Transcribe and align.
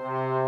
Welcome 0.00 0.38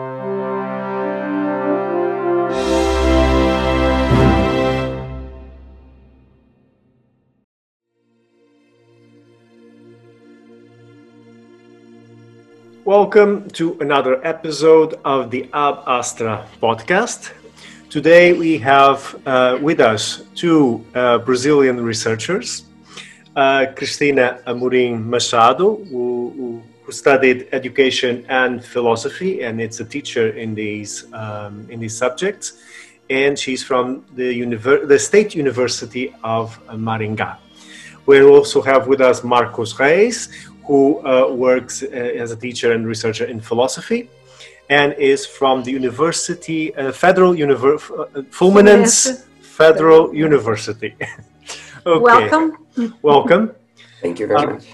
to 13.50 13.76
another 13.80 14.26
episode 14.26 14.94
of 15.04 15.30
the 15.30 15.50
Ab 15.52 15.82
Astra 15.86 16.48
podcast. 16.62 17.32
Today 17.90 18.32
we 18.32 18.56
have 18.56 19.20
uh, 19.26 19.58
with 19.60 19.80
us 19.80 20.22
two 20.34 20.82
uh, 20.94 21.18
Brazilian 21.18 21.78
researchers, 21.84 22.64
uh, 23.36 23.66
Cristina 23.76 24.40
Amorim 24.46 25.04
Machado, 25.04 25.76
who, 25.84 26.32
studied 26.92 27.48
education 27.52 28.24
and 28.28 28.64
philosophy, 28.64 29.42
and 29.42 29.60
it's 29.60 29.80
a 29.80 29.84
teacher 29.84 30.28
in 30.30 30.54
these 30.54 31.12
um, 31.12 31.66
in 31.70 31.80
these 31.80 31.96
subjects, 31.96 32.62
and 33.10 33.38
she's 33.38 33.62
from 33.62 34.04
the, 34.14 34.40
Univer- 34.40 34.86
the 34.86 34.98
State 34.98 35.34
University 35.34 36.14
of 36.22 36.58
Maringá. 36.68 37.36
We 38.06 38.22
also 38.22 38.62
have 38.62 38.86
with 38.86 39.00
us 39.00 39.22
Marcus 39.22 39.78
Reis, 39.78 40.28
who 40.66 41.04
uh, 41.06 41.32
works 41.32 41.82
uh, 41.82 41.86
as 42.22 42.30
a 42.32 42.36
teacher 42.36 42.72
and 42.72 42.86
researcher 42.86 43.24
in 43.24 43.40
philosophy 43.40 44.08
and 44.68 44.94
is 44.94 45.26
from 45.26 45.62
the 45.62 45.70
University, 45.70 46.74
uh, 46.74 46.92
Federal 46.92 47.34
Univer- 47.34 47.76
uh, 47.76 48.22
Fluminense 48.30 49.06
yes. 49.06 49.26
Federal 49.40 50.14
University. 50.14 50.94
okay. 51.86 52.00
Welcome. 52.00 52.48
Welcome. 53.02 53.52
Thank 54.00 54.18
you 54.20 54.26
very 54.26 54.46
much. 54.46 54.64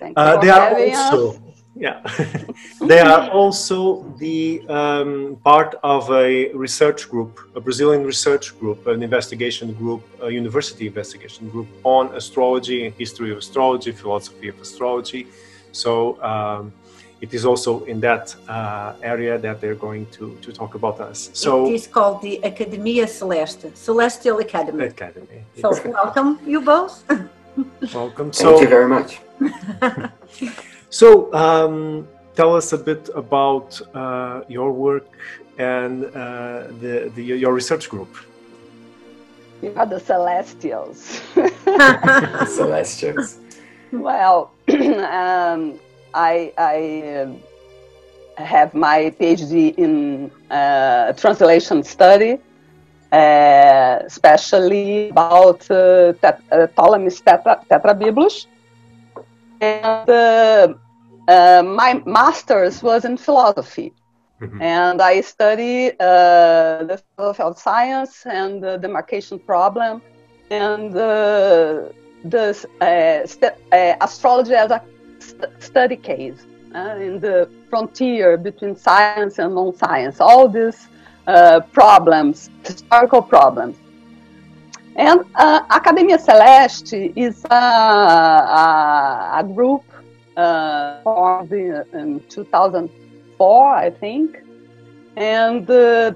Uh, 0.00 0.36
they 0.38 0.50
are 0.50 0.74
also 0.74 1.42
yeah 1.76 2.02
they 2.86 2.98
are 2.98 3.30
also 3.30 4.02
the 4.18 4.62
um, 4.68 5.36
part 5.44 5.76
of 5.82 6.10
a 6.10 6.52
research 6.52 7.08
group 7.08 7.38
a 7.54 7.60
brazilian 7.60 8.04
research 8.04 8.58
group 8.58 8.86
an 8.86 9.02
investigation 9.02 9.72
group 9.74 10.02
a 10.22 10.30
university 10.30 10.86
investigation 10.86 11.48
group 11.48 11.68
on 11.84 12.12
astrology 12.14 12.86
and 12.86 12.94
history 12.94 13.30
of 13.30 13.38
astrology 13.38 13.92
philosophy 13.92 14.48
of 14.48 14.58
astrology 14.60 15.26
so 15.72 16.20
um, 16.22 16.72
it 17.20 17.34
is 17.34 17.44
also 17.44 17.84
in 17.84 18.00
that 18.00 18.34
uh, 18.48 18.94
area 19.02 19.38
that 19.38 19.60
they're 19.60 19.74
going 19.74 20.06
to, 20.06 20.38
to 20.40 20.52
talk 20.52 20.76
about 20.76 21.00
us. 21.00 21.30
So 21.32 21.66
it 21.66 21.74
is 21.74 21.86
called 21.86 22.22
the 22.22 22.44
Academia 22.44 23.08
Celeste, 23.08 23.76
Celestial 23.76 24.38
Academy. 24.38 24.86
Academy. 24.86 25.42
So 25.60 25.70
welcome 25.84 26.38
you 26.46 26.60
both. 26.60 27.04
welcome. 27.94 28.32
So, 28.32 28.50
Thank 28.50 28.62
you 28.62 28.68
very 28.68 28.88
much. 28.88 29.20
So, 30.90 31.32
um, 31.34 32.08
tell 32.34 32.56
us 32.56 32.72
a 32.72 32.78
bit 32.78 33.10
about 33.14 33.78
uh, 33.94 34.40
your 34.48 34.72
work 34.72 35.06
and 35.58 36.04
uh, 36.06 36.68
the, 36.80 37.12
the, 37.14 37.22
your 37.22 37.52
research 37.52 37.90
group. 37.90 38.16
You 39.60 39.74
are 39.76 39.84
the 39.84 40.00
Celestials. 40.00 41.20
Celestials. 42.56 43.38
Well, 43.92 44.52
um, 44.68 45.78
I, 46.14 46.52
I 46.56 47.02
uh, 48.38 48.42
have 48.42 48.72
my 48.72 49.14
PhD 49.20 49.76
in 49.76 50.30
uh, 50.50 51.12
translation 51.14 51.82
study, 51.82 52.38
uh, 53.12 53.98
especially 54.06 55.10
about 55.10 55.70
uh, 55.70 56.12
tet- 56.14 56.42
Ptolemy's 56.74 57.20
tetra- 57.20 57.66
Tetrabiblos 57.68 58.46
and 59.60 60.08
uh, 60.08 60.74
uh, 61.28 61.62
my 61.64 62.02
master's 62.06 62.82
was 62.82 63.04
in 63.04 63.16
philosophy. 63.16 63.92
Mm-hmm. 64.40 64.62
And 64.62 65.02
I 65.02 65.20
study 65.20 65.90
uh, 65.98 66.84
the 66.84 67.02
philosophy 67.16 67.42
of 67.42 67.58
science 67.58 68.24
and 68.24 68.62
the 68.62 68.76
demarcation 68.76 69.38
problem 69.40 70.00
and 70.50 70.92
the 70.92 71.92
uh, 72.80 73.26
st- 73.26 73.52
uh, 73.72 73.94
astrology 74.00 74.54
as 74.54 74.70
a 74.70 74.80
st- 75.18 75.62
study 75.62 75.96
case 75.96 76.46
uh, 76.74 76.96
in 77.00 77.18
the 77.18 77.48
frontier 77.68 78.36
between 78.36 78.76
science 78.76 79.38
and 79.38 79.54
non-science. 79.54 80.20
All 80.20 80.48
these 80.48 80.86
problems, 81.72 82.48
historical 82.64 83.20
problems. 83.20 83.76
And 84.98 85.24
uh, 85.36 85.62
Academia 85.70 86.18
Celeste 86.18 87.12
is 87.14 87.44
a, 87.44 87.54
a, 87.54 89.30
a 89.38 89.44
group 89.44 89.84
uh, 90.36 91.00
formed 91.04 91.52
in, 91.52 91.84
in, 91.94 92.20
2004, 92.28 93.74
I 93.74 93.90
think. 93.90 94.42
And 95.16 95.70
uh, 95.70 96.12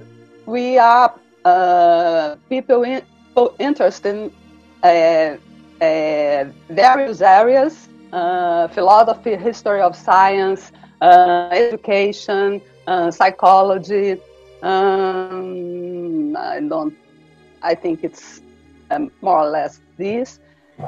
we 0.47 0.78
are 0.78 1.15
uh, 1.44 2.34
people, 2.48 2.82
in, 2.82 3.03
people 3.28 3.54
interested 3.60 4.16
in 4.16 4.32
uh, 4.82 5.37
uh, 5.84 6.44
various 6.69 7.21
areas 7.21 7.88
philosophy, 8.10 9.37
history 9.37 9.81
of 9.81 9.94
science, 9.97 10.72
education, 11.00 12.60
psychology. 13.10 14.21
Um, 14.62 16.37
I 16.37 16.60
don't 16.60 16.94
I 17.62 17.75
think 17.75 18.03
it's 18.03 18.42
um, 18.92 19.10
more 19.20 19.38
or 19.38 19.48
less 19.48 19.80
this. 19.98 20.41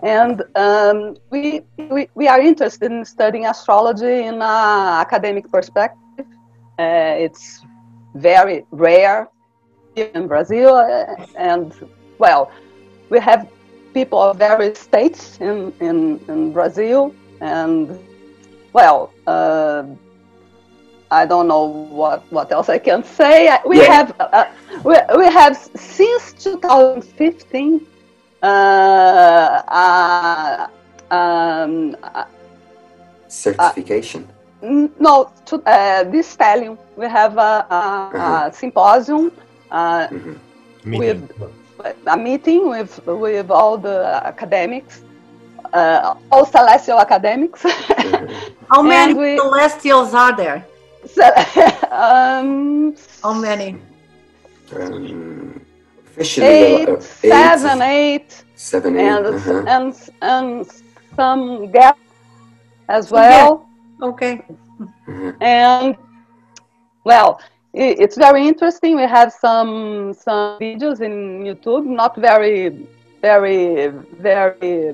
And 0.02 0.42
um, 0.56 1.16
we, 1.30 1.62
we, 1.90 2.08
we 2.14 2.28
are 2.28 2.40
interested 2.40 2.90
in 2.90 3.04
studying 3.04 3.46
astrology 3.46 4.24
in 4.24 4.34
an 4.34 4.42
academic 4.42 5.50
perspective. 5.50 6.26
Uh, 6.78 7.14
it's 7.16 7.62
very 8.14 8.64
rare 8.70 9.28
in 9.96 10.26
Brazil. 10.26 10.74
Uh, 10.74 11.26
and, 11.36 11.72
well, 12.18 12.50
we 13.10 13.20
have 13.20 13.48
people 13.92 14.20
of 14.20 14.38
various 14.38 14.78
states 14.78 15.38
in, 15.40 15.72
in, 15.80 16.18
in 16.28 16.52
Brazil. 16.52 17.14
And, 17.40 17.98
well, 18.72 19.12
uh, 19.26 19.84
I 21.10 21.26
don't 21.26 21.46
know 21.46 21.64
what, 21.64 22.24
what 22.32 22.50
else 22.50 22.68
I 22.68 22.78
can 22.78 23.04
say. 23.04 23.56
We 23.64 23.78
yeah. 23.78 23.84
have 23.84 24.16
uh, 24.18 24.46
we, 24.82 24.96
we 25.16 25.26
have 25.26 25.56
since 25.56 26.32
2015 26.32 27.86
uh, 28.44 29.62
uh, 29.68 30.66
um, 31.10 31.96
uh, 32.02 32.24
certification. 33.26 34.28
no, 35.00 35.32
to, 35.46 35.58
this 36.12 36.36
stellium 36.36 36.76
we 36.96 37.06
have 37.06 37.38
a, 37.38 37.40
a, 37.40 37.74
uh-huh. 37.76 38.50
a 38.50 38.52
symposium 38.52 39.32
mm-hmm. 39.70 40.96
with 40.98 41.32
a 42.06 42.16
meeting 42.16 42.68
with 42.68 43.00
with 43.06 43.50
all 43.50 43.78
the 43.78 44.20
academics. 44.24 45.02
Uh, 45.72 46.14
all 46.30 46.46
celestial 46.46 47.00
academics. 47.00 47.62
Mm-hmm. 47.62 48.54
How 48.70 48.82
many 48.82 49.14
we, 49.14 49.36
celestials 49.38 50.14
are 50.14 50.36
there? 50.36 50.64
um, 51.90 52.94
How 53.22 53.32
many? 53.32 53.80
Um, 54.76 55.63
officially 56.14 56.46
eight, 56.46 56.88
eight, 56.88 57.02
seven, 57.02 57.82
eight, 57.82 58.44
seven, 58.54 58.96
eight, 58.96 59.08
and 59.08 59.26
uh-huh. 59.26 59.64
and 59.66 60.10
and 60.22 60.66
some 61.16 61.70
gaps 61.72 62.00
as 62.88 63.10
well. 63.10 63.66
Yeah. 64.00 64.06
Okay. 64.08 64.44
Mm-hmm. 64.80 65.42
And 65.42 65.96
well, 67.04 67.40
it, 67.72 67.98
it's 68.00 68.16
very 68.16 68.46
interesting. 68.46 68.96
We 68.96 69.02
have 69.02 69.32
some 69.32 70.14
some 70.14 70.58
videos 70.60 71.00
in 71.00 71.44
YouTube, 71.44 71.84
not 71.86 72.16
very, 72.16 72.86
very, 73.20 73.88
very 74.20 74.90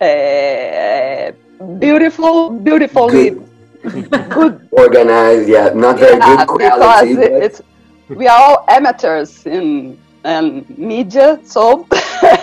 uh, 0.00 1.32
beautiful, 1.78 2.50
beautifully 2.50 3.30
good. 3.30 4.10
good. 4.30 4.68
organized. 4.72 5.48
Yeah, 5.48 5.70
not 5.74 5.98
very 5.98 6.18
yeah, 6.18 6.44
good 6.44 6.46
quality. 6.46 7.14
Because 7.14 7.28
but... 7.28 7.42
it's 7.42 7.62
we 8.08 8.26
are 8.26 8.40
all 8.40 8.64
amateurs 8.68 9.46
in 9.46 9.98
and 10.24 10.68
media. 10.78 11.40
So 11.44 11.86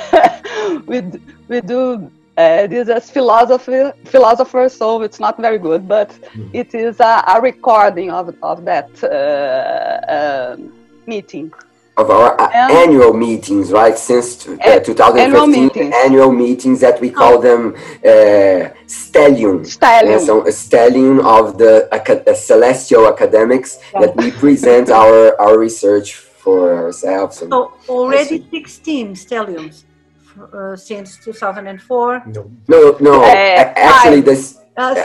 we 0.85 1.01
we 1.47 1.61
do 1.61 2.11
uh, 2.37 2.67
this 2.67 2.89
as 2.89 3.09
philosophy 3.09 3.91
philosophers. 4.05 4.73
So 4.73 5.01
it's 5.01 5.19
not 5.19 5.39
very 5.39 5.59
good, 5.59 5.87
but 5.87 6.09
mm. 6.09 6.49
it 6.53 6.73
is 6.75 6.99
a, 6.99 7.23
a, 7.27 7.41
recording 7.41 8.11
of 8.11 8.35
of 8.41 8.65
that 8.65 8.89
uh, 9.03 9.07
uh, 9.07 10.57
meeting 11.05 11.51
of 11.97 12.11
our 12.11 12.39
and 12.39 12.71
annual 12.71 13.11
meetings, 13.11 13.71
right? 13.71 13.97
Since 13.97 14.47
uh, 14.47 14.79
2015, 14.79 15.17
annual 15.17 15.47
meetings. 15.47 15.95
annual 16.05 16.31
meetings. 16.31 16.79
that 16.81 17.01
we 17.01 17.09
call 17.09 17.37
oh. 17.37 17.41
them 17.41 17.75
uh, 18.05 18.69
stellium. 18.85 19.65
Stellium. 19.65 20.23
so 20.23 20.41
a 20.41 20.51
stellium 20.51 21.25
of 21.25 21.57
the 21.57 21.89
uh, 21.91 22.33
celestial 22.35 23.07
academics 23.07 23.79
yeah. 23.93 24.01
that 24.01 24.15
we 24.15 24.29
present 24.31 24.89
our, 24.89 25.39
our 25.41 25.57
research 25.57 26.26
for 26.47 26.85
ourselves. 26.85 27.33
So 27.39 27.73
already 27.89 28.37
16 28.49 29.15
stelliums 29.15 29.83
uh, 30.53 30.75
since 30.77 31.17
2004? 31.17 32.23
No, 32.27 32.51
no, 32.67 32.97
no. 33.07 33.13
Uh, 33.21 33.73
actually, 33.91 34.21
this. 34.29 34.43
Uh, 34.77 34.95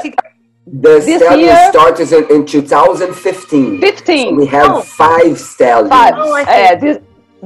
The 0.64 0.94
this 1.08 1.20
stellium 1.20 1.40
year, 1.46 1.70
started 1.74 2.08
in, 2.18 2.24
in 2.34 2.40
2015. 2.46 3.80
15. 3.80 4.28
So 4.28 4.34
we 4.40 4.46
have 4.58 4.70
oh. 4.70 4.82
five 5.04 5.34
stelliums. 5.50 5.88
Five. 5.98 6.14
Oh, 6.16 6.38
uh, 6.38 6.76
this, 6.84 6.96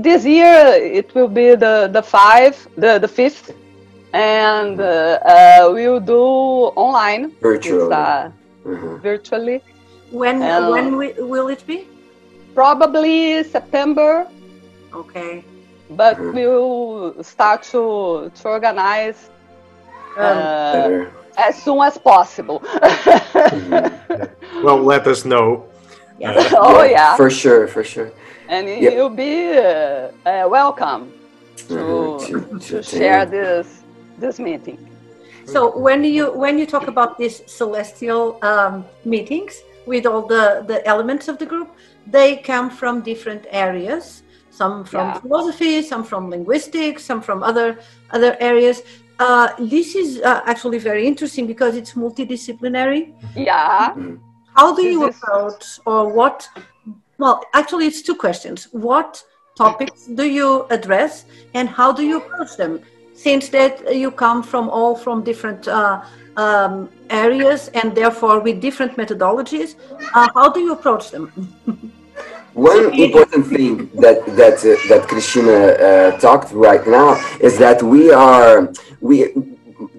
this 0.07 0.21
year 0.37 0.57
it 1.01 1.09
will 1.15 1.33
be 1.43 1.49
the, 1.65 1.77
the 1.97 2.05
five, 2.19 2.55
the, 2.77 2.93
the 3.05 3.11
fifth, 3.19 3.47
and 4.13 4.77
uh, 4.79 4.87
uh, 4.87 5.71
we'll 5.75 6.05
do 6.17 6.25
online. 6.87 7.23
Virtually. 7.41 7.95
Uh, 7.95 8.29
mm-hmm. 8.71 8.97
Virtually. 9.11 9.59
When, 10.11 10.37
when 10.75 10.89
we, 11.01 11.07
will 11.33 11.49
it 11.57 11.63
be? 11.73 11.79
Probably 12.57 13.45
September. 13.45 14.27
Okay. 14.93 15.45
But 15.91 16.17
mm-hmm. 16.17 16.35
we'll 16.35 17.23
start 17.23 17.63
to, 17.65 18.33
to 18.35 18.49
organize 18.49 19.29
uh, 20.17 21.05
as 21.37 21.63
soon 21.63 21.83
as 21.83 21.99
possible. 21.99 22.61
mm-hmm. 22.61 24.63
Well, 24.65 24.83
let 24.83 25.07
us 25.07 25.27
know. 25.27 25.67
Yes. 26.19 26.51
Uh, 26.51 26.57
oh, 26.59 26.83
yeah. 26.83 27.15
For 27.17 27.29
sure, 27.29 27.69
for 27.69 27.85
sure. 27.85 28.11
And 28.49 28.67
yep. 28.67 28.95
you'll 28.95 29.11
be 29.11 29.53
uh, 29.53 30.11
uh 30.25 30.49
welcome 30.49 31.13
to, 31.69 31.75
mm-hmm. 31.75 32.59
to, 32.59 32.61
to, 32.81 32.83
share 32.83 33.27
this 33.27 33.83
this 34.19 34.39
meeting. 34.39 34.79
So 35.45 35.77
when 35.77 36.05
you 36.05 36.33
when 36.33 36.59
you 36.59 36.65
talk 36.65 36.89
about 36.89 37.19
these 37.19 37.43
celestial 37.47 38.39
um, 38.43 38.87
meetings 39.05 39.61
with 39.85 40.07
all 40.07 40.27
the 40.27 40.65
the 40.67 40.81
elements 40.87 41.29
of 41.29 41.37
the 41.37 41.47
group, 41.47 41.69
they 42.07 42.37
come 42.37 42.71
from 42.71 43.03
different 43.03 43.47
areas. 43.51 44.23
Some 44.51 44.85
from 44.85 45.09
yeah. 45.09 45.21
philosophy, 45.21 45.83
some 45.83 46.03
from 46.03 46.31
linguistics, 46.31 47.05
some 47.05 47.21
from 47.21 47.43
other 47.43 47.79
other 48.11 48.37
areas. 48.41 48.83
Uh, 49.19 49.49
this 49.59 49.95
is 49.95 50.21
uh, 50.23 50.43
actually 50.47 50.79
very 50.79 51.07
interesting 51.07 51.47
because 51.47 51.77
it's 51.77 51.93
multidisciplinary. 51.93 53.13
Yeah. 53.35 53.95
How 54.55 54.75
do 54.75 54.83
you 54.83 55.05
approach, 55.05 55.81
or 55.85 56.09
what? 56.09 56.49
Well, 57.19 57.43
actually, 57.53 57.87
it's 57.87 58.01
two 58.01 58.15
questions. 58.15 58.69
What 58.73 59.23
topics 59.57 60.07
do 60.07 60.25
you 60.25 60.67
address, 60.71 61.27
and 61.53 61.69
how 61.69 61.93
do 61.93 62.03
you 62.03 62.19
approach 62.19 62.57
them? 62.57 62.81
Since 63.15 63.49
that 63.51 63.95
you 63.95 64.11
come 64.11 64.43
from 64.43 64.69
all 64.69 64.95
from 64.95 65.23
different 65.23 65.69
uh, 65.69 66.03
um, 66.37 66.91
areas 67.11 67.69
and 67.69 67.95
therefore 67.95 68.41
with 68.41 68.61
different 68.61 68.97
methodologies, 68.97 69.75
uh, 70.15 70.29
how 70.35 70.51
do 70.51 70.61
you 70.61 70.73
approach 70.73 71.11
them? 71.11 71.33
One 72.57 72.95
important 72.95 73.49
thing 73.49 73.91
that 74.01 74.25
that 74.41 74.65
uh, 74.65 74.81
that 74.89 75.07
Cristina 75.09 75.53
uh, 75.53 76.19
talked 76.19 76.53
right 76.53 76.87
now 76.87 77.21
is 77.39 77.59
that 77.59 77.83
we 77.83 78.11
are 78.11 78.73
we 79.03 79.25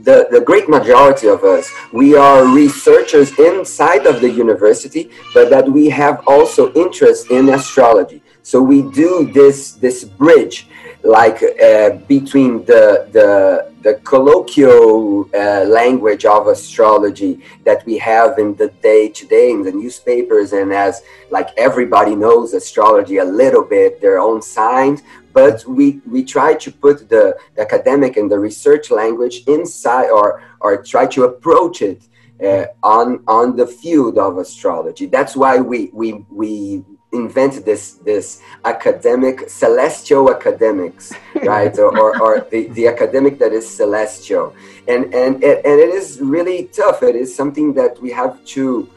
the, 0.07 0.27
the 0.31 0.41
great 0.43 0.67
majority 0.67 1.27
of 1.27 1.43
us 1.43 1.71
we 1.93 2.15
are 2.15 2.47
researchers 2.47 3.37
inside 3.37 4.07
of 4.07 4.21
the 4.21 4.31
university 4.31 5.11
but 5.35 5.51
that 5.51 5.69
we 5.71 5.87
have 5.89 6.23
also 6.25 6.73
interest 6.73 7.29
in 7.29 7.49
astrology. 7.49 8.23
So 8.41 8.59
we 8.59 8.81
do 8.81 9.31
this 9.31 9.73
this 9.73 10.03
bridge 10.03 10.67
like 11.07 11.41
uh, 11.43 11.91
between 12.07 12.65
the 12.65 13.07
the 13.11 13.71
the 13.81 13.93
colloquial 14.03 15.29
uh, 15.33 15.63
language 15.63 16.25
of 16.25 16.47
astrology 16.47 17.41
that 17.63 17.85
we 17.85 17.97
have 17.97 18.37
in 18.37 18.55
the 18.55 18.67
day 18.81 19.07
to 19.07 19.25
day 19.25 19.51
in 19.51 19.63
the 19.63 19.71
newspapers 19.71 20.51
and 20.51 20.73
as 20.73 21.01
like 21.29 21.49
everybody 21.57 22.13
knows 22.15 22.53
astrology 22.53 23.17
a 23.17 23.23
little 23.23 23.63
bit 23.63 24.01
their 24.01 24.19
own 24.19 24.41
signs 24.41 25.01
but 25.31 25.63
we 25.65 26.01
we 26.05 26.23
try 26.23 26.53
to 26.53 26.71
put 26.71 27.07
the, 27.09 27.37
the 27.55 27.61
academic 27.61 28.17
and 28.17 28.29
the 28.29 28.39
research 28.39 28.91
language 28.91 29.43
inside 29.47 30.09
or 30.09 30.41
or 30.59 30.83
try 30.83 31.05
to 31.05 31.23
approach 31.23 31.81
it 31.81 32.01
uh, 32.43 32.65
on 32.83 33.23
on 33.27 33.55
the 33.55 33.67
field 33.67 34.17
of 34.17 34.37
astrology. 34.37 35.05
That's 35.05 35.35
why 35.35 35.59
we 35.59 35.89
we 35.93 36.25
we 36.29 36.83
invent 37.13 37.63
this 37.65 37.93
this 38.03 38.41
academic 38.65 39.49
celestial 39.49 40.29
academics 40.29 41.13
right? 41.43 41.77
Or, 41.79 41.97
or, 41.97 42.21
or, 42.21 42.47
the, 42.51 42.67
the 42.69 42.87
academic 42.87 43.39
that 43.39 43.53
is 43.53 43.67
celestial. 43.67 44.55
And 44.87 45.05
and 45.13 45.35
and 45.43 45.79
it 45.85 45.89
is 45.89 46.19
really 46.21 46.65
tough. 46.65 47.03
It 47.03 47.15
is 47.15 47.33
something 47.35 47.73
that 47.73 48.01
we 48.01 48.11
have 48.11 48.43
to 48.55 48.89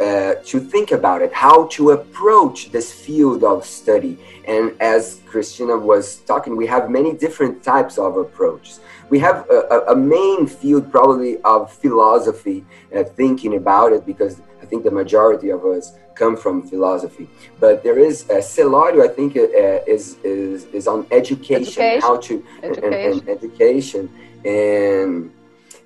uh, 0.00 0.34
to 0.44 0.58
think 0.58 0.90
about 0.90 1.22
it 1.22 1.32
how 1.32 1.66
to 1.68 1.90
approach 1.90 2.70
this 2.70 2.92
field 2.92 3.44
of 3.44 3.64
study. 3.64 4.18
And 4.46 4.72
as 4.80 5.20
Cristina 5.26 5.76
was 5.76 6.16
talking 6.18 6.56
we 6.56 6.66
have 6.66 6.90
many 6.90 7.12
different 7.12 7.62
types 7.62 7.98
of 7.98 8.16
approaches. 8.16 8.80
We 9.10 9.18
have 9.20 9.48
a, 9.48 9.84
a 9.88 9.96
main 9.96 10.46
field 10.46 10.90
probably 10.90 11.38
of 11.42 11.72
philosophy 11.72 12.64
uh, 12.94 13.04
thinking 13.04 13.56
about 13.56 13.92
it 13.92 14.04
because 14.04 14.40
i 14.62 14.66
think 14.66 14.84
the 14.84 14.90
majority 14.90 15.50
of 15.50 15.64
us 15.64 15.94
come 16.18 16.36
from 16.36 16.54
philosophy. 16.72 17.26
But 17.62 17.74
there 17.86 17.98
is 18.08 18.16
a 18.38 18.40
Celorio, 18.52 19.00
I 19.08 19.10
think, 19.16 19.30
uh, 19.36 19.94
is, 19.94 20.04
is 20.24 20.64
is 20.78 20.86
on 20.94 21.00
education, 21.20 21.82
education. 21.82 22.00
how 22.06 22.16
to 22.28 22.34
education. 22.62 22.94
And, 22.94 22.94
and 23.10 23.28
education 23.36 24.02
and. 24.44 25.30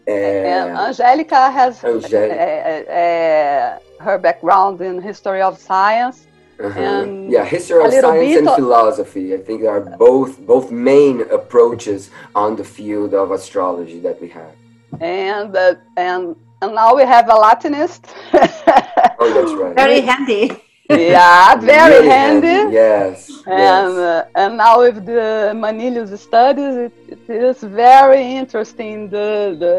Uh, 0.08 0.88
Angelica 0.88 1.42
has 1.58 1.72
Angelica. 1.84 2.44
Uh, 2.44 2.92
uh, 3.02 3.78
her 4.06 4.18
background 4.18 4.80
in 4.80 5.00
history 5.00 5.42
of 5.42 5.58
science. 5.58 6.26
Uh-huh. 6.60 6.80
And 6.80 7.30
yeah, 7.30 7.44
history 7.44 7.84
of 7.84 7.92
science 7.92 8.36
and 8.38 8.48
philosophy. 8.62 9.34
I 9.34 9.38
think 9.46 9.64
are 9.64 9.80
both 9.80 10.32
both 10.52 10.66
main 10.70 11.16
approaches 11.38 12.10
on 12.34 12.50
the 12.60 12.66
field 12.76 13.14
of 13.14 13.26
astrology 13.38 13.98
that 14.06 14.20
we 14.20 14.28
have. 14.28 14.54
And 15.00 15.56
uh, 15.56 15.74
and 15.96 16.36
and 16.62 16.74
now 16.74 16.94
we 16.94 17.02
have 17.02 17.28
a 17.28 17.36
Latinist. 17.44 18.02
Oh, 19.24 19.32
that's 19.34 19.52
right. 19.52 19.76
Very 19.76 20.00
handy. 20.00 20.50
Yeah, 20.90 21.54
very 21.60 21.94
really 21.94 22.08
handy. 22.08 22.46
handy. 22.48 22.74
Yes. 22.74 23.30
And 23.46 23.58
yes. 23.58 23.90
Uh, 23.92 24.24
and 24.34 24.56
now 24.56 24.80
with 24.80 25.06
the 25.06 25.52
Manilius 25.54 26.20
studies, 26.20 26.74
it, 26.86 26.92
it 27.28 27.42
is 27.50 27.62
very 27.62 28.22
interesting 28.34 29.08
the 29.08 29.54
the 29.62 29.74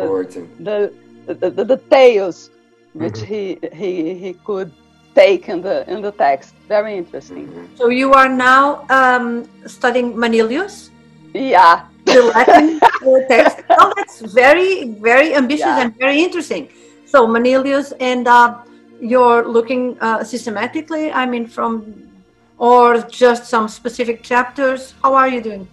the, 0.60 0.94
the, 1.34 1.50
the, 1.50 1.64
the 1.66 1.78
tales 1.90 2.52
which 2.94 3.16
mm-hmm. 3.16 3.76
he 3.76 3.84
he 3.84 4.16
he 4.16 4.34
could 4.46 4.72
take 5.14 5.50
in 5.50 5.62
the 5.62 5.84
in 5.92 6.02
the 6.02 6.14
text. 6.14 6.54
Very 6.70 6.96
interesting. 6.96 7.48
Mm-hmm. 7.48 7.76
So 7.76 7.90
you 7.90 8.14
are 8.14 8.30
now 8.30 8.86
um, 8.90 9.50
studying 9.68 10.18
Manilius. 10.18 10.90
Yeah. 11.34 11.86
The 12.06 12.22
Latin 12.32 12.80
text. 13.28 13.58
Oh, 13.70 13.94
that's 13.98 14.22
very 14.22 14.94
very 15.10 15.36
ambitious 15.36 15.66
yeah. 15.66 15.82
and 15.82 15.98
very 15.98 16.20
interesting. 16.22 16.70
So 17.06 17.28
Manilius 17.28 17.94
and. 18.00 18.28
Uh, 18.28 18.60
you're 19.04 19.46
looking 19.46 19.98
uh, 20.00 20.24
systematically? 20.24 21.12
I 21.12 21.26
mean, 21.26 21.46
from 21.46 22.10
or 22.58 23.02
just 23.02 23.46
some 23.46 23.68
specific 23.68 24.24
chapters? 24.24 24.94
How 25.04 25.14
are 25.14 25.28
you 25.28 25.42
doing? 25.42 25.68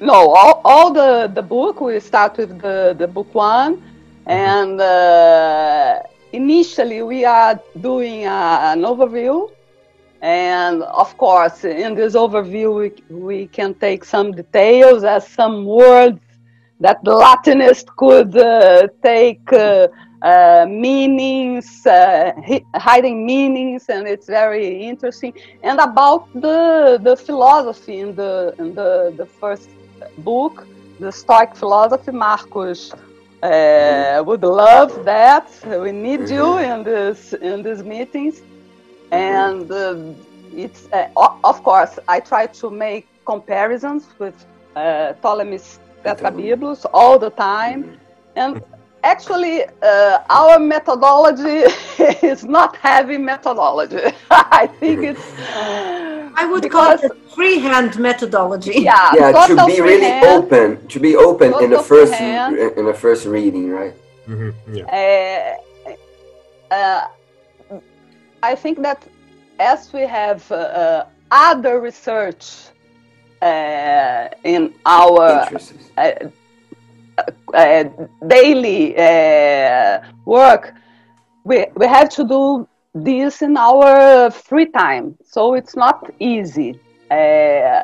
No, 0.00 0.34
all, 0.34 0.60
all 0.64 0.92
the, 0.92 1.30
the 1.32 1.42
book, 1.42 1.80
we 1.80 2.00
start 2.00 2.36
with 2.36 2.60
the, 2.60 2.94
the 2.98 3.06
book 3.06 3.34
one. 3.34 3.82
And 4.26 4.80
uh, 4.80 6.02
initially, 6.32 7.02
we 7.02 7.24
are 7.24 7.58
doing 7.80 8.26
a, 8.26 8.72
an 8.72 8.82
overview. 8.82 9.50
And 10.22 10.84
of 10.84 11.18
course, 11.18 11.64
in 11.64 11.94
this 11.96 12.14
overview, 12.14 12.68
we, 12.80 13.14
we 13.14 13.46
can 13.48 13.74
take 13.74 14.04
some 14.04 14.30
details 14.32 15.02
as 15.02 15.26
some 15.26 15.64
words 15.64 16.20
that 16.78 17.02
the 17.02 17.10
Latinist 17.10 17.86
could 17.96 18.36
uh, 18.36 18.86
take 19.02 19.52
uh, 19.52 19.88
uh, 20.22 20.64
meanings, 20.68 21.84
uh, 21.86 22.30
hiding 22.76 23.26
meanings, 23.26 23.88
and 23.88 24.06
it's 24.06 24.26
very 24.26 24.84
interesting. 24.84 25.32
And 25.64 25.80
about 25.80 26.32
the 26.34 27.00
the 27.02 27.16
philosophy 27.16 27.98
in 27.98 28.14
the 28.14 28.54
in 28.58 28.74
the 28.74 29.12
the 29.16 29.26
first 29.26 29.70
book, 30.18 30.66
the 31.00 31.10
Stoic 31.10 31.56
philosophy, 31.56 32.12
Marcus 32.12 32.92
uh, 33.42 34.22
would 34.24 34.42
love 34.42 35.04
that. 35.04 35.50
We 35.66 35.90
need 35.90 36.28
you 36.30 36.46
mm-hmm. 36.54 36.72
in 36.72 36.84
this 36.84 37.32
in 37.32 37.62
these 37.62 37.82
meetings, 37.82 38.42
and 39.12 39.70
uh, 39.70 39.96
it's 40.52 40.88
uh, 40.92 41.08
of 41.44 41.62
course 41.62 41.98
I 42.08 42.20
try 42.20 42.46
to 42.46 42.70
make 42.70 43.06
comparisons 43.24 44.08
with 44.18 44.34
uh, 44.74 45.12
Ptolemy's 45.22 45.78
Tetrabiblos 46.04 46.86
all 46.92 47.18
the 47.18 47.30
time, 47.30 47.84
mm-hmm. 47.84 47.96
and 48.36 48.62
actually 49.04 49.64
uh, 49.82 50.18
our 50.30 50.58
methodology 50.58 51.64
is 52.26 52.44
not 52.44 52.76
heavy 52.76 53.18
methodology. 53.18 54.12
I 54.30 54.66
think 54.80 55.04
it's 55.04 55.26
i 56.34 56.46
would 56.46 56.70
call 56.70 56.92
it 56.92 57.04
a 57.04 57.14
freehand 57.34 57.98
methodology. 57.98 58.72
Yeah 58.76 59.12
yeah 59.14 59.46
to 59.46 59.66
be 59.66 59.80
really 59.80 60.26
open 60.26 60.86
to 60.88 60.98
be 60.98 61.14
open 61.14 61.52
in 61.62 61.70
the 61.70 61.82
first 61.82 62.14
in 62.14 62.84
the 62.86 62.94
first 62.94 63.26
reading 63.26 63.70
right? 63.70 63.94
Mm-hmm. 64.26 64.74
yeah. 64.76 65.58
Uh, 66.70 66.74
uh, 66.74 67.08
i 68.42 68.54
think 68.54 68.82
that 68.82 69.06
as 69.58 69.92
we 69.92 70.02
have 70.02 70.50
uh, 70.50 70.56
uh, 70.56 71.06
other 71.30 71.80
research 71.80 72.44
uh, 73.42 74.28
in 74.44 74.72
our 74.86 75.48
uh, 77.54 77.84
daily 78.26 78.96
uh, 78.96 80.00
work, 80.24 80.74
we, 81.44 81.66
we 81.76 81.86
have 81.86 82.08
to 82.08 82.24
do 82.24 82.68
this 82.94 83.42
in 83.42 83.56
our 83.56 84.30
free 84.30 84.66
time, 84.66 85.16
so 85.24 85.54
it's 85.54 85.76
not 85.76 86.12
easy. 86.20 86.78
Uh, 87.10 87.82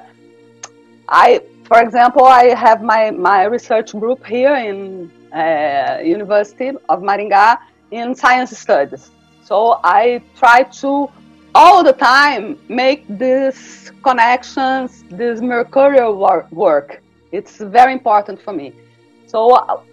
I, 1.08 1.40
for 1.64 1.80
example, 1.80 2.24
I 2.24 2.54
have 2.54 2.82
my, 2.82 3.10
my 3.10 3.44
research 3.44 3.92
group 3.92 4.24
here 4.26 4.54
in 4.54 5.10
uh, 5.32 5.98
University 6.02 6.68
of 6.88 7.00
Maringá 7.00 7.58
in 7.90 8.14
science 8.14 8.56
studies. 8.58 9.10
So 9.48 9.80
I 9.82 10.20
try 10.36 10.64
to 10.82 11.08
all 11.54 11.82
the 11.82 11.94
time 11.94 12.58
make 12.68 13.06
these 13.08 13.90
connections, 14.02 15.04
this 15.08 15.40
mercurial 15.40 16.12
work. 16.50 17.02
It's 17.32 17.56
very 17.56 17.94
important 17.94 18.42
for 18.42 18.52
me. 18.52 18.74
So 19.26 19.40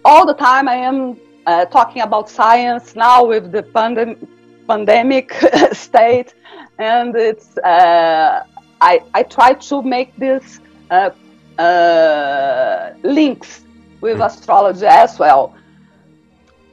all 0.04 0.26
the 0.26 0.34
time 0.34 0.68
I 0.68 0.74
am 0.74 1.16
uh, 1.46 1.64
talking 1.76 2.02
about 2.02 2.28
science 2.28 2.94
now 2.94 3.24
with 3.24 3.50
the 3.50 3.62
pandem- 3.62 4.28
pandemic 4.68 5.32
state, 5.72 6.34
and 6.78 7.16
it's 7.16 7.56
uh, 7.56 8.44
I 8.82 9.00
I 9.14 9.22
try 9.22 9.54
to 9.70 9.82
make 9.82 10.10
these 10.18 10.60
uh, 10.90 11.10
uh 11.58 12.92
links 13.02 13.64
with 14.02 14.20
astrology 14.20 14.84
as 14.84 15.18
well. 15.18 15.54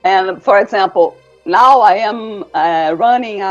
And 0.03 0.43
for 0.43 0.59
example, 0.59 1.15
now 1.45 1.81
I 1.81 1.95
am 1.95 2.45
uh, 2.53 2.95
running 2.97 3.41
a, 3.41 3.45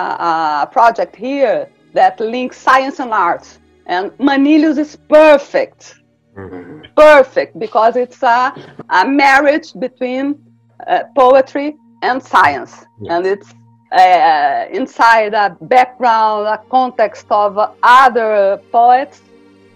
a, 0.64 0.68
project 0.70 1.14
here 1.14 1.68
that 1.92 2.18
links 2.20 2.56
science 2.56 3.00
and 3.00 3.12
art. 3.12 3.46
And 3.86 4.12
Manilius 4.18 4.78
is 4.78 4.96
perfect. 5.08 5.96
Mm-hmm. 6.36 6.94
Perfect 6.96 7.58
because 7.58 7.96
it's 7.96 8.22
a, 8.22 8.54
a 8.88 9.06
marriage 9.06 9.74
between 9.78 10.42
uh, 10.86 11.04
poetry 11.14 11.76
and 12.02 12.22
science. 12.22 12.84
And 13.10 13.26
it's 13.26 13.52
uh, 13.92 14.66
inside 14.70 15.34
a 15.34 15.56
background, 15.60 16.46
a 16.46 16.62
context 16.70 17.26
of 17.30 17.58
other 17.82 18.60
poets 18.70 19.20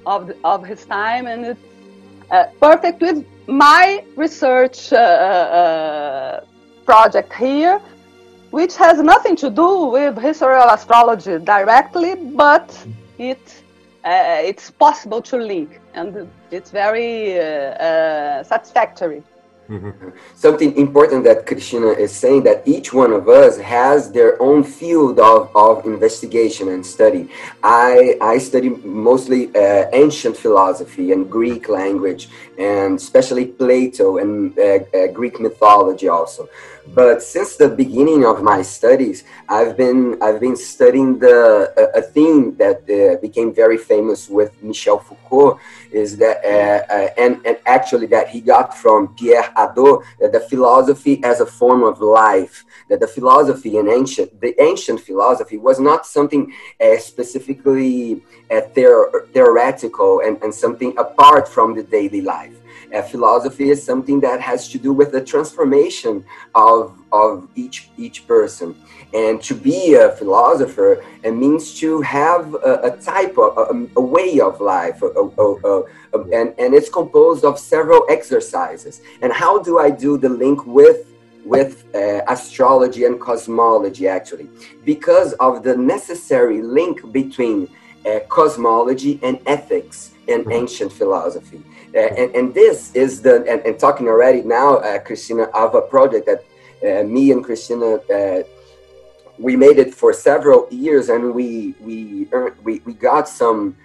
of, 0.07 0.29
the, 0.29 0.37
of 0.45 0.65
his 0.65 0.87
time. 0.87 1.27
And 1.27 1.45
it's 1.45 1.61
uh, 2.31 2.47
perfect 2.61 3.03
with 3.03 3.27
my 3.47 4.03
research 4.17 4.93
uh, 4.93 4.97
uh, 4.97 6.45
project 6.87 7.33
here 7.35 7.81
which 8.51 8.77
has 8.77 9.01
nothing 9.01 9.37
to 9.37 9.51
do 9.51 9.87
with 9.87 10.19
historical 10.19 10.69
astrology 10.71 11.39
directly, 11.39 12.15
but 12.15 12.67
it 13.19 13.63
uh, 14.05 14.41
it's 14.51 14.71
possible 14.71 15.21
to 15.21 15.37
link, 15.37 15.81
and 15.95 16.31
it's 16.53 16.71
very 16.71 17.41
uh, 17.41 17.43
uh, 17.43 18.43
satisfactory. 18.45 19.23
Something 20.35 20.77
important 20.77 21.25
that 21.25 21.45
Cristina 21.47 21.89
is 21.89 22.15
saying 22.15 22.45
that 22.45 22.63
each 22.67 22.93
one 22.93 23.13
of 23.13 23.29
us 23.29 23.59
has 23.59 24.13
their 24.13 24.41
own 24.41 24.63
field 24.63 25.19
of, 25.19 25.51
of 25.57 25.85
investigation 25.87 26.69
and 26.69 26.87
study. 26.87 27.29
I, 27.63 28.17
I 28.21 28.39
study 28.39 28.69
mostly 28.69 29.49
uh, 29.57 29.91
ancient 29.93 30.37
philosophy 30.37 31.13
and 31.13 31.29
Greek 31.29 31.69
language, 31.69 32.29
and 32.59 32.97
especially 32.97 33.47
Plato 33.47 34.19
and 34.19 34.59
uh, 34.59 34.79
uh, 34.95 35.07
Greek 35.09 35.41
mythology 35.41 36.09
also. 36.09 36.49
But 36.95 37.23
since 37.23 37.57
the 37.57 37.69
beginning 37.69 38.25
of 38.25 38.43
my 38.43 38.63
studies, 38.63 39.25
I've 39.49 39.77
been 39.77 40.19
I've 40.23 40.41
been 40.41 40.57
studying 40.57 41.19
the 41.19 41.73
a, 41.77 41.99
a 41.99 42.03
theme 42.03 42.57
that 42.57 42.79
uh, 42.89 43.21
became 43.21 43.53
very 43.53 43.77
famous 43.77 44.29
with 44.29 44.63
Michel 44.63 44.99
Foucault 45.01 45.59
is 45.91 46.17
that 46.19 46.45
uh, 46.45 46.93
uh, 46.93 47.09
and 47.19 47.45
and 47.45 47.59
actually 47.67 48.07
that 48.07 48.29
he 48.29 48.41
got 48.41 48.77
from 48.77 49.15
Pierre 49.17 49.51
Hadot 49.57 50.05
that 50.21 50.33
the 50.33 50.41
philosophy 50.41 51.23
as 51.25 51.41
a 51.41 51.47
form 51.47 51.83
of 51.83 52.01
life 52.01 52.65
that 52.89 53.01
the 53.01 53.09
philosophy 53.09 53.77
in 53.79 53.89
ancient 53.89 54.41
the 54.41 54.55
ancient 54.63 55.01
philosophy 55.01 55.57
was 55.57 55.81
not 55.81 56.07
something 56.07 56.53
uh, 56.81 56.99
specifically 56.99 58.23
theor- 58.51 59.29
theoretical 59.33 60.21
and, 60.21 60.41
and 60.43 60.55
something 60.55 60.97
apart 60.99 61.49
from 61.49 61.75
the 61.75 61.83
daily 61.83 62.21
life 62.21 62.46
uh, 62.95 63.03
philosophy 63.03 63.71
is 63.71 63.83
something 63.83 64.21
that 64.21 64.41
has 64.41 64.69
to 64.71 64.79
do 64.79 64.93
with 64.93 65.13
the 65.13 65.23
transformation 65.25 66.25
of, 66.55 66.99
of 67.13 67.49
each, 67.55 67.91
each 67.97 68.27
person. 68.27 68.75
And 69.15 69.43
to 69.43 69.55
be 69.55 69.95
a 69.95 70.11
philosopher, 70.13 71.05
it 71.23 71.33
means 71.33 71.79
to 71.81 72.01
have 72.03 72.55
a, 72.55 72.81
a 72.85 72.97
type 72.99 73.39
of, 73.39 73.57
a, 73.57 73.89
a, 73.97 74.01
way 74.01 74.41
of 74.41 74.61
life, 74.61 75.01
and, 75.03 76.55
and 76.59 76.75
it's 76.75 76.89
composed 76.89 77.45
of 77.45 77.59
several 77.59 78.05
exercises. 78.11 79.01
And 79.23 79.33
how 79.33 79.63
do 79.63 79.79
I 79.79 79.91
do 79.91 80.19
the 80.19 80.29
link 80.29 80.67
with 80.67 81.13
with 81.47 81.85
uh, 81.95 82.23
astrology 82.27 83.05
and 83.05 83.21
cosmology 83.21 84.09
actually 84.09 84.49
because 84.85 85.33
of 85.35 85.63
the 85.63 85.77
necessary 85.77 86.61
link 86.61 87.13
between 87.13 87.69
uh, 88.05 88.19
cosmology 88.29 89.21
and 89.23 89.39
ethics 89.47 90.16
in 90.29 90.41
mm-hmm. 90.41 90.53
ancient 90.53 90.93
philosophy 90.93 91.63
uh, 91.95 91.99
and, 91.99 92.35
and 92.35 92.55
this 92.55 92.95
is 92.95 93.23
the, 93.23 93.37
and, 93.49 93.61
and 93.65 93.79
talking 93.79 94.07
already 94.09 94.43
now, 94.43 94.77
uh, 94.77 94.99
Cristina, 94.99 95.45
of 95.55 95.75
a 95.75 95.81
project 95.81 96.27
that 96.27 96.45
uh, 96.83 97.05
me 97.05 97.31
and 97.33 97.43
Cristina 97.43 97.99
we 99.39 99.57
made 99.57 99.79
it 99.79 99.95
for 99.95 100.13
several 100.13 100.67
years 100.71 101.09
and 101.09 101.35
we 101.35 101.75
we 101.81 102.29
earned, 102.33 102.57
we, 102.65 102.81
we 102.85 102.95
got 102.95 103.29
some 103.29 103.77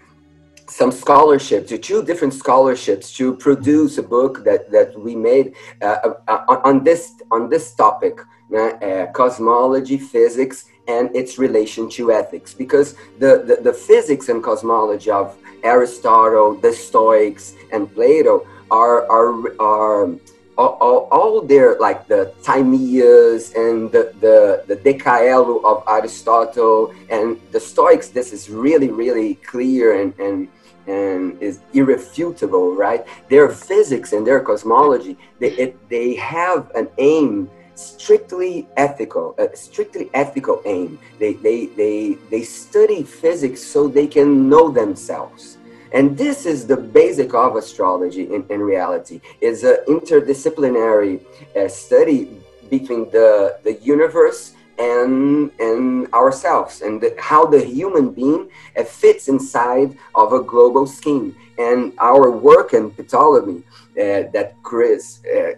some 0.67 0.91
scholarship 0.91 1.67
to 1.67 1.77
two 1.77 2.03
different 2.03 2.33
scholarships 2.33 3.11
to 3.13 3.35
produce 3.35 3.97
a 3.97 4.03
book 4.03 4.43
that 4.43 4.71
that 4.71 4.97
we 4.97 5.15
made 5.15 5.53
uh, 5.81 6.13
uh, 6.27 6.59
on 6.63 6.83
this 6.83 7.13
on 7.31 7.49
this 7.49 7.73
topic 7.75 8.19
uh, 8.57 9.07
cosmology 9.13 9.97
physics 9.97 10.65
and 10.91 11.15
its 11.15 11.37
relation 11.45 11.89
to 11.89 12.11
ethics 12.11 12.53
because 12.53 12.95
the, 13.19 13.31
the, 13.47 13.55
the 13.67 13.73
physics 13.73 14.29
and 14.29 14.43
cosmology 14.43 15.11
of 15.11 15.37
Aristotle, 15.63 16.55
the 16.55 16.73
Stoics, 16.73 17.53
and 17.71 17.81
Plato 17.93 18.47
are 18.71 18.99
are 19.17 19.33
are 19.59 20.09
all, 20.57 21.07
all 21.11 21.41
their 21.41 21.77
like 21.79 22.07
the 22.07 22.33
Timaeus 22.43 23.53
and 23.55 23.91
the 23.91 24.03
the 24.19 24.63
the 24.67 24.75
De 24.75 24.93
Caelo 24.97 25.63
of 25.63 25.83
Aristotle 25.87 26.93
and 27.09 27.39
the 27.51 27.59
Stoics. 27.59 28.09
This 28.09 28.33
is 28.33 28.49
really 28.49 28.89
really 28.89 29.35
clear 29.35 30.01
and 30.01 30.13
and 30.19 30.47
and 30.87 31.41
is 31.41 31.59
irrefutable, 31.73 32.75
right? 32.75 33.05
Their 33.29 33.49
physics 33.49 34.13
and 34.13 34.25
their 34.25 34.41
cosmology 34.41 35.17
they 35.39 35.51
it, 35.63 35.89
they 35.89 36.15
have 36.15 36.71
an 36.75 36.87
aim 36.97 37.49
strictly 37.81 38.67
ethical, 38.77 39.35
a 39.37 39.55
strictly 39.55 40.09
ethical 40.13 40.61
aim. 40.65 40.99
They, 41.19 41.33
they, 41.33 41.67
they, 41.67 42.17
they 42.29 42.43
study 42.43 43.03
physics 43.03 43.61
so 43.61 43.87
they 43.87 44.07
can 44.07 44.49
know 44.49 44.69
themselves. 44.69 45.57
And 45.93 46.17
this 46.17 46.45
is 46.45 46.65
the 46.65 46.77
basic 46.77 47.33
of 47.33 47.55
astrology 47.55 48.33
in, 48.33 48.45
in 48.49 48.61
reality. 48.61 49.19
It's 49.41 49.63
an 49.63 49.77
interdisciplinary 49.87 51.21
uh, 51.55 51.67
study 51.67 52.41
between 52.69 53.09
the, 53.11 53.59
the 53.63 53.73
universe 53.81 54.53
and, 54.81 55.51
and 55.59 56.11
ourselves 56.13 56.81
and 56.81 57.01
the, 57.01 57.15
how 57.19 57.45
the 57.45 57.63
human 57.63 58.11
being 58.11 58.49
uh, 58.77 58.83
fits 58.83 59.27
inside 59.27 59.97
of 60.15 60.33
a 60.33 60.41
global 60.41 60.87
scheme. 60.87 61.35
And 61.57 61.93
our 61.99 62.31
work 62.31 62.73
in 62.73 62.89
Ptolemy 62.91 63.59
uh, 63.59 64.31
that 64.33 64.55
Chris, 64.63 65.21
uh, 65.25 65.51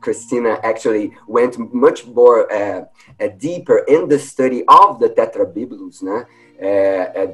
Cristina 0.00 0.58
actually 0.62 1.12
went 1.26 1.58
much 1.74 2.06
more 2.06 2.50
uh, 2.50 2.84
uh, 3.20 3.28
deeper 3.38 3.78
in 3.88 4.08
the 4.08 4.18
study 4.18 4.64
of 4.68 5.00
the 5.00 5.10
Tetrabiblos, 5.10 6.02
né? 6.02 6.26
Uh, 6.62 7.26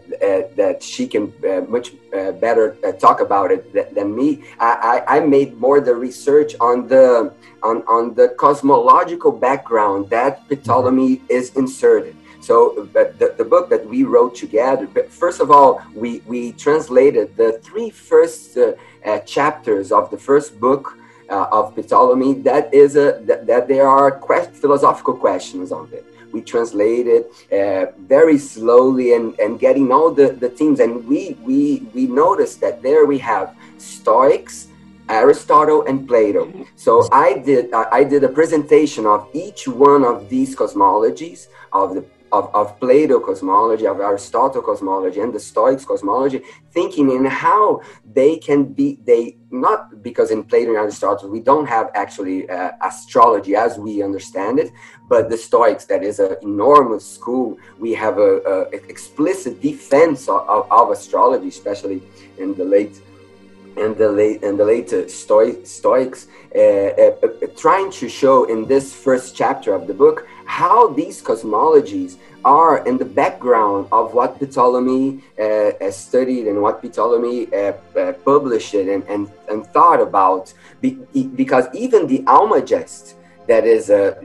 that 0.56 0.78
she 0.80 1.06
can 1.06 1.30
much 1.68 1.92
better 2.40 2.76
talk 2.98 3.20
about 3.20 3.50
it 3.50 3.70
th- 3.74 3.90
than 3.92 4.16
me. 4.16 4.42
I, 4.58 5.02
I, 5.06 5.16
I, 5.16 5.20
made 5.20 5.58
more 5.58 5.80
the 5.82 5.94
research 5.94 6.54
on 6.60 6.88
the 6.88 7.34
on, 7.62 7.82
on 7.86 8.14
the 8.14 8.28
cosmological 8.38 9.32
background 9.32 10.08
that 10.10 10.48
Ptolemy 10.48 11.20
is 11.28 11.54
inserted. 11.56 12.16
So, 12.40 12.88
the, 12.94 13.34
the 13.36 13.44
book 13.44 13.68
that 13.68 13.86
we 13.86 14.04
wrote 14.04 14.34
together, 14.34 14.86
first 15.10 15.40
of 15.40 15.50
all, 15.50 15.82
we, 15.94 16.20
we 16.20 16.52
translated 16.52 17.36
the 17.36 17.60
three 17.62 17.90
first 17.90 18.56
uh, 18.56 18.72
uh, 19.04 19.18
chapters 19.20 19.92
of 19.92 20.10
the 20.10 20.16
first 20.16 20.58
book 20.58 20.96
uh, 21.28 21.48
of 21.52 21.74
Ptolemy. 21.74 22.34
That 22.34 22.72
is 22.72 22.96
a 22.96 23.20
that, 23.24 23.46
that 23.46 23.68
there 23.68 23.88
are 23.88 24.10
quest, 24.10 24.52
philosophical 24.52 25.14
questions 25.14 25.72
on 25.72 25.90
it. 25.92 26.06
We 26.32 26.42
translated 26.42 27.26
uh, 27.52 27.86
very 27.98 28.38
slowly 28.38 29.14
and, 29.14 29.38
and 29.40 29.58
getting 29.58 29.90
all 29.90 30.10
the, 30.10 30.28
the 30.28 30.50
themes. 30.50 30.80
And 30.80 31.06
we, 31.06 31.36
we, 31.42 31.88
we 31.94 32.06
noticed 32.06 32.60
that 32.60 32.82
there 32.82 33.06
we 33.06 33.18
have 33.18 33.56
Stoics, 33.78 34.68
Aristotle 35.08 35.84
and 35.86 36.06
Plato. 36.06 36.52
So 36.76 37.08
I 37.12 37.38
did 37.38 37.72
I 37.72 38.04
did 38.04 38.24
a 38.24 38.28
presentation 38.28 39.06
of 39.06 39.28
each 39.32 39.66
one 39.66 40.04
of 40.04 40.28
these 40.28 40.54
cosmologies 40.54 41.48
of 41.72 41.94
the 41.94 42.04
of, 42.32 42.54
of 42.54 42.78
Plato 42.80 43.20
cosmology, 43.20 43.86
of 43.86 44.00
Aristotle 44.00 44.62
cosmology, 44.62 45.20
and 45.20 45.32
the 45.32 45.40
Stoics 45.40 45.84
cosmology, 45.84 46.42
thinking 46.72 47.10
in 47.10 47.24
how 47.24 47.80
they 48.12 48.36
can 48.36 48.64
be, 48.64 48.98
they 49.04 49.36
not 49.50 50.02
because 50.02 50.30
in 50.30 50.44
Plato 50.44 50.70
and 50.70 50.78
Aristotle 50.78 51.30
we 51.30 51.40
don't 51.40 51.66
have 51.66 51.90
actually 51.94 52.48
uh, 52.50 52.72
astrology 52.82 53.56
as 53.56 53.78
we 53.78 54.02
understand 54.02 54.58
it, 54.58 54.70
but 55.08 55.30
the 55.30 55.36
Stoics, 55.36 55.86
that 55.86 56.02
is 56.04 56.18
an 56.18 56.36
enormous 56.42 57.06
school, 57.06 57.56
we 57.78 57.94
have 57.94 58.18
a, 58.18 58.68
explicit 58.88 59.60
defense 59.62 60.28
of, 60.28 60.46
of, 60.48 60.70
of, 60.70 60.90
astrology, 60.90 61.48
especially 61.48 62.02
in 62.38 62.54
the 62.54 62.64
late 62.64 63.00
and 63.78 63.96
the 63.96 64.10
late 64.10 64.42
and 64.42 64.58
the 64.58 64.64
late 64.64 64.88
Stoi- 64.88 65.66
Stoics, 65.66 66.28
uh, 66.54 66.58
uh, 66.58 67.14
uh, 67.22 67.46
trying 67.56 67.90
to 67.92 68.08
show 68.08 68.44
in 68.44 68.66
this 68.66 68.94
first 68.94 69.36
chapter 69.36 69.74
of 69.74 69.86
the 69.86 69.94
book 69.94 70.26
how 70.46 70.88
these 70.88 71.22
cosmologies 71.22 72.16
are 72.44 72.86
in 72.86 72.96
the 72.96 73.04
background 73.04 73.88
of 73.92 74.14
what 74.14 74.38
Ptolemy 74.38 75.22
uh, 75.38 75.90
studied 75.90 76.46
and 76.48 76.62
what 76.62 76.80
Ptolemy 76.82 77.52
uh, 77.52 77.72
published 78.24 78.74
and, 78.74 79.02
and, 79.04 79.30
and 79.50 79.66
thought 79.66 80.00
about. 80.00 80.52
Be, 80.80 80.90
because 81.34 81.66
even 81.74 82.06
the 82.06 82.20
Almagest, 82.20 83.14
that 83.46 83.64
is 83.66 83.90
a, 83.90 84.16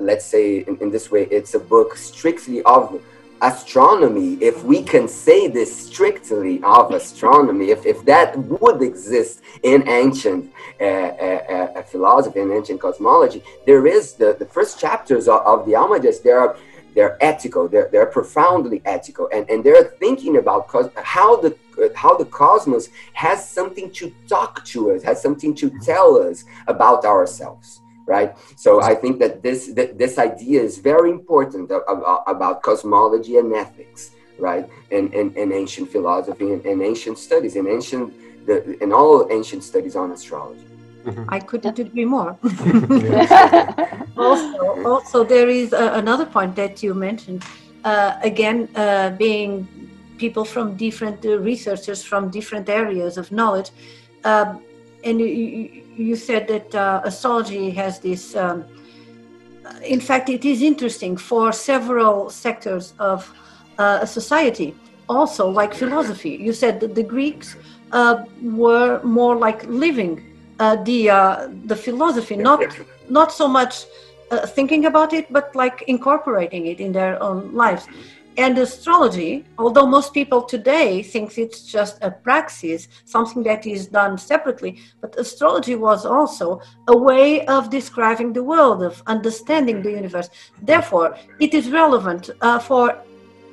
let's 0.00 0.24
say 0.24 0.60
in, 0.60 0.76
in 0.78 0.90
this 0.90 1.10
way, 1.10 1.24
it's 1.30 1.54
a 1.54 1.60
book 1.60 1.96
strictly 1.96 2.62
of 2.62 3.00
astronomy, 3.42 4.34
if 4.40 4.62
we 4.64 4.82
can 4.82 5.08
say 5.08 5.48
this 5.48 5.86
strictly 5.86 6.62
of 6.62 6.92
astronomy, 6.92 7.70
if, 7.70 7.86
if 7.86 8.04
that 8.04 8.36
would 8.38 8.82
exist 8.82 9.42
in 9.62 9.88
ancient 9.88 10.52
uh, 10.80 10.84
uh, 10.84 11.72
uh, 11.76 11.82
philosophy 11.82 12.40
and 12.40 12.52
ancient 12.52 12.80
cosmology, 12.80 13.42
there 13.66 13.86
is 13.86 14.14
the, 14.14 14.36
the 14.38 14.46
first 14.46 14.78
chapters 14.78 15.28
of, 15.28 15.40
of 15.46 15.66
the 15.66 15.72
Almagest, 15.72 16.22
they 16.22 16.30
are 16.30 16.56
they're 16.92 17.16
ethical, 17.22 17.68
they're, 17.68 17.88
they're 17.92 18.06
profoundly 18.06 18.82
ethical, 18.84 19.28
and, 19.32 19.48
and 19.48 19.62
they're 19.62 19.84
thinking 19.84 20.38
about 20.38 20.66
cos- 20.66 20.90
how 20.96 21.36
the 21.36 21.56
how 21.94 22.14
the 22.16 22.26
cosmos 22.26 22.88
has 23.14 23.48
something 23.48 23.90
to 23.92 24.12
talk 24.28 24.62
to 24.66 24.90
us, 24.90 25.02
has 25.02 25.22
something 25.22 25.54
to 25.54 25.70
tell 25.80 26.20
us 26.20 26.44
about 26.66 27.04
ourselves 27.04 27.79
right? 28.10 28.30
So 28.64 28.70
I 28.90 28.94
think 29.00 29.14
that 29.22 29.32
this 29.46 29.60
that 29.78 29.90
this 30.02 30.14
idea 30.30 30.58
is 30.68 30.74
very 30.92 31.10
important 31.18 31.66
about, 31.70 32.22
about 32.34 32.54
cosmology 32.68 33.34
and 33.40 33.48
ethics, 33.64 34.02
right? 34.48 34.66
And 34.96 35.04
in, 35.14 35.26
in, 35.36 35.42
in, 35.42 35.48
ancient 35.62 35.86
philosophy 35.94 36.48
and, 36.54 36.62
and 36.70 36.78
ancient 36.92 37.16
studies, 37.26 37.54
in 37.60 37.66
ancient 37.76 38.06
the, 38.48 38.56
in 38.84 38.90
all 39.00 39.16
ancient 39.38 39.62
studies 39.70 39.94
on 40.02 40.08
astrology. 40.16 40.66
Mm-hmm. 41.06 41.36
I 41.36 41.38
couldn't 41.50 41.78
agree 41.84 42.08
more. 42.16 42.32
also, 44.26 44.60
also 44.92 45.18
there 45.34 45.48
is 45.48 45.68
uh, 45.72 45.92
another 46.02 46.26
point 46.36 46.52
that 46.56 46.82
you 46.84 46.92
mentioned. 47.08 47.40
Uh, 47.84 48.12
again, 48.30 48.58
uh, 48.74 49.10
being 49.24 49.52
people 50.18 50.44
from 50.44 50.66
different 50.86 51.18
uh, 51.24 51.30
researchers 51.50 52.00
from 52.10 52.22
different 52.38 52.66
areas 52.68 53.16
of 53.16 53.26
knowledge, 53.38 53.70
um, 54.24 54.48
and 55.04 55.20
you, 55.20 55.82
you 55.96 56.16
said 56.16 56.48
that 56.48 56.74
uh, 56.74 57.00
astrology 57.04 57.70
has 57.70 57.98
this. 58.00 58.36
Um, 58.36 58.64
in 59.84 60.00
fact, 60.00 60.28
it 60.28 60.44
is 60.44 60.62
interesting 60.62 61.16
for 61.16 61.52
several 61.52 62.30
sectors 62.30 62.94
of 62.98 63.32
uh, 63.78 64.04
society. 64.04 64.74
Also, 65.08 65.48
like 65.48 65.74
philosophy, 65.74 66.30
you 66.30 66.52
said 66.52 66.80
that 66.80 66.94
the 66.94 67.02
Greeks 67.02 67.56
uh, 67.92 68.24
were 68.42 69.00
more 69.02 69.36
like 69.36 69.64
living 69.66 70.22
uh, 70.60 70.76
the 70.84 71.10
uh, 71.10 71.48
the 71.64 71.76
philosophy, 71.76 72.36
not 72.36 72.62
not 73.08 73.32
so 73.32 73.48
much 73.48 73.86
uh, 74.30 74.46
thinking 74.46 74.86
about 74.86 75.12
it, 75.12 75.26
but 75.32 75.54
like 75.56 75.82
incorporating 75.88 76.66
it 76.66 76.80
in 76.80 76.92
their 76.92 77.20
own 77.22 77.52
lives. 77.52 77.88
And 78.36 78.56
astrology, 78.58 79.44
although 79.58 79.86
most 79.86 80.14
people 80.14 80.42
today 80.42 81.02
think 81.02 81.36
it's 81.36 81.62
just 81.62 81.98
a 82.02 82.10
praxis, 82.10 82.88
something 83.04 83.42
that 83.42 83.66
is 83.66 83.88
done 83.88 84.16
separately, 84.16 84.80
but 85.00 85.18
astrology 85.18 85.74
was 85.74 86.06
also 86.06 86.60
a 86.88 86.96
way 86.96 87.44
of 87.46 87.70
describing 87.70 88.32
the 88.32 88.42
world, 88.42 88.82
of 88.82 89.02
understanding 89.06 89.82
the 89.82 89.90
universe. 89.90 90.30
Therefore, 90.62 91.16
it 91.38 91.52
is 91.54 91.70
relevant 91.70 92.30
uh, 92.40 92.58
for 92.58 92.96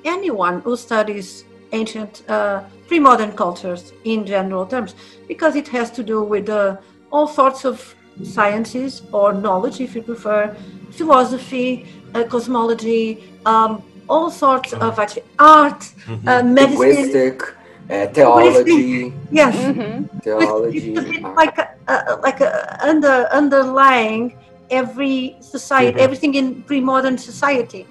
anyone 0.05 0.61
who 0.61 0.77
studies 0.77 1.43
ancient 1.73 2.23
uh, 2.29 2.63
pre-modern 2.87 3.33
cultures 3.33 3.91
in 4.05 4.25
general 4.25 4.65
terms, 4.65 4.95
because 5.27 5.55
it 5.55 5.67
has 5.67 5.91
to 5.91 6.03
do 6.03 6.23
with 6.23 6.47
uh, 6.47 6.77
all 7.11 7.27
sorts 7.27 7.65
of 7.65 7.93
sciences 8.23 9.01
or 9.11 9.33
knowledge, 9.33 9.81
if 9.81 9.95
you 9.95 10.01
prefer, 10.01 10.55
philosophy, 10.91 11.87
uh, 12.13 12.23
cosmology. 12.23 13.33
Um, 13.45 13.83
all 14.09 14.29
sorts 14.29 14.73
of 14.73 14.99
actually 14.99 15.23
art, 15.39 15.79
mm-hmm. 15.79 16.27
uh, 16.27 16.43
medicine, 16.43 16.79
linguistic, 16.79 17.41
uh, 17.89 18.07
theology. 18.07 19.13
Yes, 19.31 19.55
mm-hmm. 19.55 20.19
theology. 20.19 20.93
like 21.35 21.57
a, 21.57 21.69
uh, 21.87 22.17
like 22.21 22.41
a 22.41 22.77
under 22.85 23.27
underlying 23.31 24.37
every 24.69 25.37
society, 25.41 25.91
mm-hmm. 25.91 25.99
everything 25.99 26.35
in 26.35 26.63
pre-modern 26.63 27.17
society. 27.17 27.87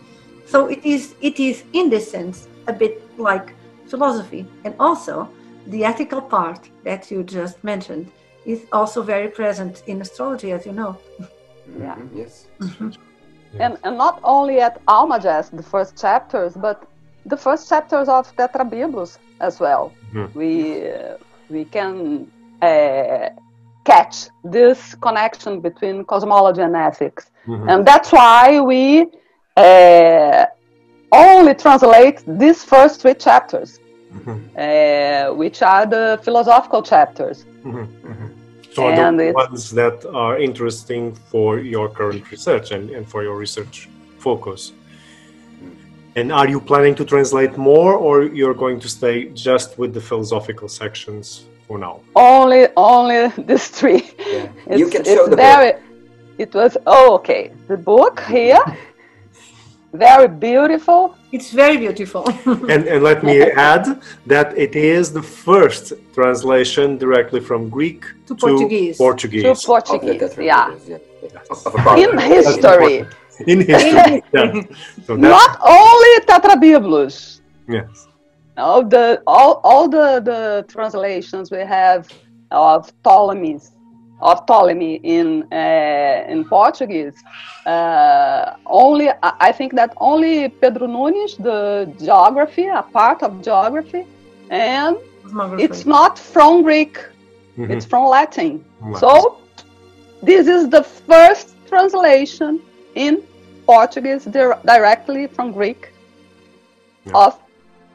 So 0.47 0.67
it 0.67 0.85
is 0.85 1.15
it 1.21 1.41
is 1.41 1.65
in 1.73 1.91
this 1.91 2.11
sense 2.11 2.49
a 2.67 2.73
bit 2.73 3.03
like 3.19 3.55
philosophy, 3.89 4.47
and 4.65 4.75
also 4.79 5.29
the 5.67 5.85
ethical 5.85 6.21
part 6.21 6.71
that 6.85 7.11
you 7.11 7.23
just 7.23 7.63
mentioned 7.65 8.11
is 8.45 8.63
also 8.73 9.03
very 9.03 9.29
present 9.29 9.83
in 9.87 10.01
astrology, 10.01 10.53
as 10.53 10.65
you 10.65 10.73
know. 10.73 10.97
Yeah. 11.79 11.97
Yes. 12.15 12.47
Mm-hmm 13.57 13.65
and, 13.65 13.79
and 13.85 13.97
not 13.97 14.21
only 14.23 14.61
at 14.61 14.85
Almagest, 14.87 15.57
the 15.57 15.63
first 15.63 15.97
chapters, 16.01 16.53
but 16.55 16.87
the 17.25 17.37
first 17.37 17.69
chapters 17.69 18.09
of 18.09 18.35
Tetrabiblos 18.37 19.19
as 19.41 19.61
well. 19.61 19.93
Mm-hmm. 20.13 20.39
We 20.39 20.91
uh, 20.91 21.17
we 21.49 21.65
can 21.65 22.31
uh, 22.63 23.31
catch 23.85 24.29
this 24.45 24.95
connection 24.97 25.61
between 25.61 26.05
cosmology 26.05 26.63
and 26.63 26.77
ethics, 26.77 27.31
mm-hmm. 27.47 27.69
and 27.69 27.87
that's 27.87 28.13
why 28.13 28.61
we 28.61 29.07
uh, 29.57 30.47
only 31.13 31.55
translate 31.55 32.23
these 32.27 32.65
first 32.65 33.01
three 33.01 33.15
chapters, 33.15 33.81
mm-hmm. 34.13 34.37
Uh, 34.57 35.35
which 35.35 35.63
are 35.63 35.87
the 35.87 36.19
philosophical 36.23 36.83
chapters. 36.83 37.45
Mm-hmm. 38.77 38.89
Mm-hmm. 38.89 38.97
So 38.97 39.09
and 39.09 39.21
the 39.21 39.33
ones 39.33 39.71
that 39.71 40.05
are 40.15 40.39
interesting 40.39 41.15
for 41.31 41.59
your 41.59 41.89
current 41.89 42.31
research 42.31 42.71
and, 42.73 42.91
and 42.91 43.09
for 43.09 43.23
your 43.23 43.37
research 43.37 43.89
focus. 44.19 44.73
And 46.17 46.33
are 46.33 46.49
you 46.49 46.61
planning 46.61 46.95
to 46.95 47.05
translate 47.05 47.59
more, 47.59 47.93
or 47.95 48.23
you're 48.23 48.55
going 48.55 48.81
to 48.81 48.89
stay 48.89 49.29
just 49.35 49.79
with 49.79 49.93
the 49.93 50.01
philosophical 50.01 50.69
sections 50.69 51.45
for 51.67 51.79
now? 51.79 52.01
Only, 52.15 52.69
only 52.75 53.29
these 53.37 53.69
three. 53.69 54.03
Yeah. 54.27 54.49
you 54.81 54.89
can 54.89 55.05
show 55.05 55.27
the 55.29 55.37
very, 55.37 55.73
book. 55.73 55.83
It 56.39 56.55
was 56.55 56.77
oh 56.87 57.15
okay. 57.17 57.53
The 57.69 57.77
book 57.77 58.21
here 58.21 58.65
very 59.99 60.29
beautiful. 60.29 61.17
It's 61.33 61.51
very 61.51 61.77
beautiful. 61.77 62.29
and, 62.73 62.87
and 62.87 63.03
let 63.03 63.23
me 63.23 63.43
add 63.43 64.01
that 64.27 64.57
it 64.57 64.75
is 64.77 65.13
the 65.13 65.23
first 65.23 65.93
translation 66.15 66.99
directly 66.99 67.41
from 67.41 67.69
Greek 67.69 68.03
to, 68.27 68.35
to 68.35 68.47
Portuguese. 68.47 68.97
Portuguese. 68.97 69.43
To 69.43 69.67
Portuguese, 69.67 70.37
yeah. 70.39 70.69
In 72.05 72.19
history. 72.19 73.07
In 73.47 73.61
history. 73.61 74.23
yeah. 74.33 74.63
so 75.07 75.17
Not 75.17 75.59
only 75.63 76.13
Tetrabiblos. 76.27 77.41
Yes. 77.69 78.09
All 78.57 78.83
the 78.83 79.23
all, 79.27 79.61
all 79.65 79.89
the, 79.89 80.21
the 80.21 80.65
translations 80.69 81.51
we 81.51 81.59
have 81.59 82.09
of 82.51 82.91
Ptolemy's 83.03 83.73
of 84.21 84.47
Ptolemy 84.47 84.95
in 85.03 85.47
uh, 85.53 86.25
in 86.29 86.45
Portuguese. 86.45 87.23
Uh, 87.67 88.57
only 88.67 89.11
I 89.23 89.53
think 89.53 89.75
that 89.75 89.93
only 89.97 90.49
Pedro 90.49 90.87
Nunes, 90.87 91.37
the 91.37 91.93
geography, 91.99 92.67
a 92.67 92.83
part 92.83 93.23
of 93.23 93.43
geography, 93.43 94.07
and 94.51 94.97
it's 95.59 95.85
not 95.85 96.19
from 96.19 96.63
Greek; 96.63 96.99
mm-hmm. 97.59 97.71
it's 97.71 97.85
from 97.85 98.07
Latin. 98.07 98.65
So 98.99 99.39
this 100.23 100.47
is 100.47 100.69
the 100.69 100.83
first 100.83 101.55
translation 101.69 102.61
in 102.95 103.23
Portuguese 103.67 104.25
di- 104.25 104.59
directly 104.65 105.27
from 105.27 105.53
Greek 105.53 105.93
yeah. 107.05 107.13
of 107.15 107.39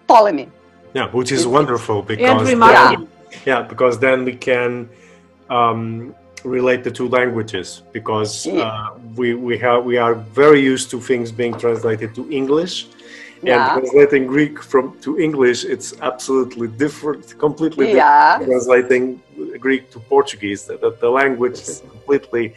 Ptolemy. 0.07 0.49
Yeah, 0.93 1.09
which 1.09 1.31
is 1.31 1.47
wonderful 1.47 2.01
because 2.01 2.47
then, 2.47 3.07
yeah, 3.45 3.61
because 3.61 3.97
then 3.99 4.25
we 4.25 4.35
can 4.35 4.89
um, 5.51 6.15
relate 6.43 6.83
the 6.83 6.91
two 6.99 7.07
languages 7.07 7.83
because 7.91 8.47
uh, 8.47 8.89
we 9.15 9.27
we 9.35 9.57
have 9.57 9.83
we 9.91 9.97
are 9.97 10.15
very 10.41 10.61
used 10.73 10.89
to 10.93 10.97
things 10.99 11.31
being 11.31 11.53
translated 11.65 12.15
to 12.15 12.21
English. 12.31 12.87
Yeah. 13.43 13.73
And 13.73 13.81
translating 13.81 14.27
Greek 14.27 14.61
from 14.71 14.85
to 15.05 15.19
English, 15.19 15.65
it's 15.65 15.89
absolutely 16.01 16.67
different, 16.67 17.23
completely 17.39 17.87
yeah. 17.91 18.37
different. 18.37 18.51
Translating 18.51 19.03
Greek 19.59 19.89
to 19.93 19.99
Portuguese, 19.99 20.65
the, 20.65 20.95
the 21.01 21.09
language 21.09 21.53
is 21.53 21.81
completely 21.89 22.53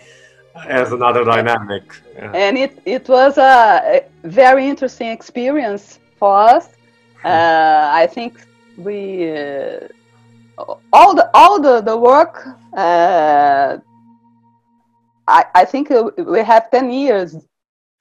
as 0.69 0.93
another 0.93 1.25
dynamic. 1.25 1.85
Yeah. 2.15 2.31
And 2.33 2.59
it, 2.59 2.79
it 2.85 3.09
was 3.09 3.39
a 3.39 4.05
very 4.25 4.69
interesting 4.69 5.09
experience 5.09 5.99
for 6.19 6.37
us. 6.37 6.69
Hmm. 7.23 7.29
Uh, 7.29 8.03
I 8.03 8.07
think 8.07 8.47
we 8.77 9.31
uh, 9.31 9.89
all 10.93 11.15
the 11.15 11.31
all 11.35 11.61
the 11.61 11.81
the 11.81 11.97
work. 11.97 12.47
Uh, 12.77 13.79
I 15.27 15.45
I 15.55 15.65
think 15.65 15.91
we 16.17 16.41
have 16.41 16.71
ten 16.71 16.91
years 16.91 17.37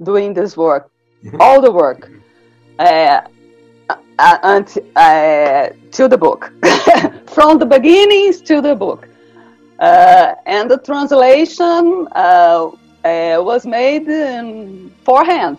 doing 0.02 0.34
this 0.34 0.58
work, 0.58 0.92
mm-hmm. 1.24 1.42
all 1.42 1.62
the 1.62 1.72
work, 1.72 2.10
uh, 2.80 3.22
uh, 4.20 4.38
until 4.44 4.84
uh, 4.96 5.70
to 5.92 6.08
the 6.08 6.18
book, 6.18 6.52
from 7.28 7.60
the 7.60 7.66
beginnings 7.66 8.42
to 8.42 8.62
the 8.62 8.76
book. 8.76 9.08
Uh, 9.80 10.36
and 10.46 10.70
the 10.70 10.78
translation 10.78 12.08
uh, 12.16 12.70
uh, 13.04 13.38
was 13.42 13.66
made 13.66 14.08
in 14.08 14.90
four 15.04 15.26
hands. 15.26 15.58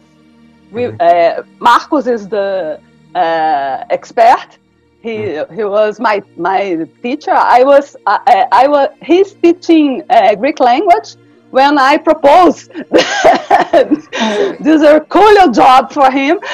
We, 0.71 0.83
mm-hmm. 0.83 1.43
Marcus 1.59 2.07
is 2.07 2.29
the 2.29 2.81
expert. 3.91 4.59
He, 5.05 5.17
mm-hmm. 5.17 5.55
he 5.55 5.65
was 5.65 6.01
my, 6.01 6.23
my 6.39 6.89
teacher. 7.03 7.37
I 7.59 7.63
was, 7.63 7.95
I, 8.07 8.47
I 8.51 8.67
was 8.67 8.89
he's 9.03 9.35
teaching 9.35 10.03
Greek 10.39 10.61
language 10.61 11.17
when 11.51 11.77
I 11.79 11.99
proposed 11.99 12.73
this 14.67 14.81
Herculean 14.83 15.53
job 15.53 15.93
for 15.93 16.11
him. 16.11 16.39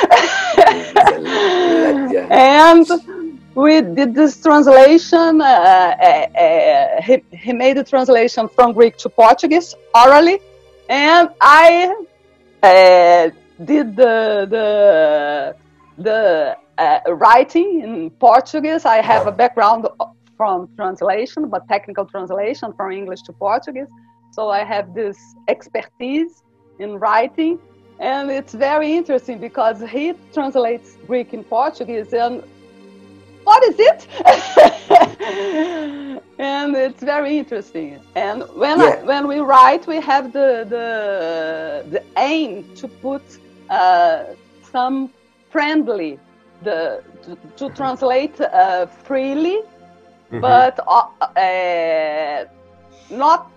and 2.30 2.86
we 3.54 3.80
did 3.82 4.14
this 4.14 4.42
translation. 4.42 5.40
Uh, 5.40 5.44
uh, 5.44 6.38
uh, 6.44 7.02
he, 7.02 7.22
he 7.30 7.52
made 7.52 7.76
the 7.76 7.84
translation 7.84 8.48
from 8.48 8.72
Greek 8.72 8.96
to 8.98 9.08
Portuguese 9.08 9.76
orally, 9.94 10.40
and 10.88 11.28
I 11.40 11.94
uh, 12.64 13.30
did 13.64 13.96
the 13.96 14.46
the 14.54 15.54
the 16.02 16.56
uh, 16.78 17.00
writing 17.08 17.80
in 17.82 18.10
Portuguese. 18.10 18.84
I 18.84 19.02
have 19.02 19.26
a 19.26 19.32
background 19.32 19.86
from 20.36 20.68
translation, 20.76 21.48
but 21.48 21.68
technical 21.68 22.04
translation 22.06 22.72
from 22.72 22.92
English 22.92 23.22
to 23.22 23.32
Portuguese. 23.32 23.88
So 24.32 24.48
I 24.48 24.64
have 24.64 24.94
this 24.94 25.18
expertise 25.48 26.42
in 26.78 26.98
writing, 26.98 27.58
and 27.98 28.30
it's 28.30 28.54
very 28.54 28.92
interesting 28.92 29.38
because 29.38 29.82
he 29.82 30.14
translates 30.32 30.96
Greek 31.06 31.34
in 31.34 31.44
Portuguese 31.44 32.12
and 32.14 32.42
what 33.44 33.62
is 33.64 33.76
it? 33.78 34.06
and 36.38 36.76
it's 36.76 37.02
very 37.02 37.38
interesting. 37.38 38.00
And 38.14 38.44
when 38.54 38.78
yeah. 38.78 39.00
I, 39.00 39.02
when 39.02 39.26
we 39.26 39.40
write, 39.40 39.86
we 39.86 40.00
have 40.00 40.32
the 40.32 40.66
the 40.74 40.86
the 41.90 42.02
aim 42.16 42.64
to 42.76 42.86
put 42.88 43.22
uh, 43.70 44.24
some 44.72 45.10
friendly 45.50 46.18
the 46.62 47.02
to, 47.22 47.36
to 47.56 47.74
translate 47.74 48.40
uh, 48.40 48.86
freely, 48.86 49.58
mm-hmm. 49.58 50.40
but 50.40 50.78
uh, 50.86 51.08
uh 51.38 52.44
not. 53.10 53.50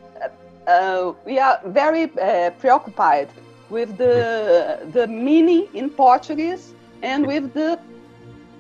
Uh, 0.68 1.12
we 1.26 1.40
are 1.40 1.60
very 1.66 2.04
uh, 2.04 2.50
preoccupied 2.52 3.30
with 3.70 3.98
the 3.98 4.80
the 4.94 5.08
meaning 5.08 5.68
in 5.74 5.90
Portuguese 5.90 6.74
and 7.02 7.28
with 7.28 7.54
the 7.54 7.78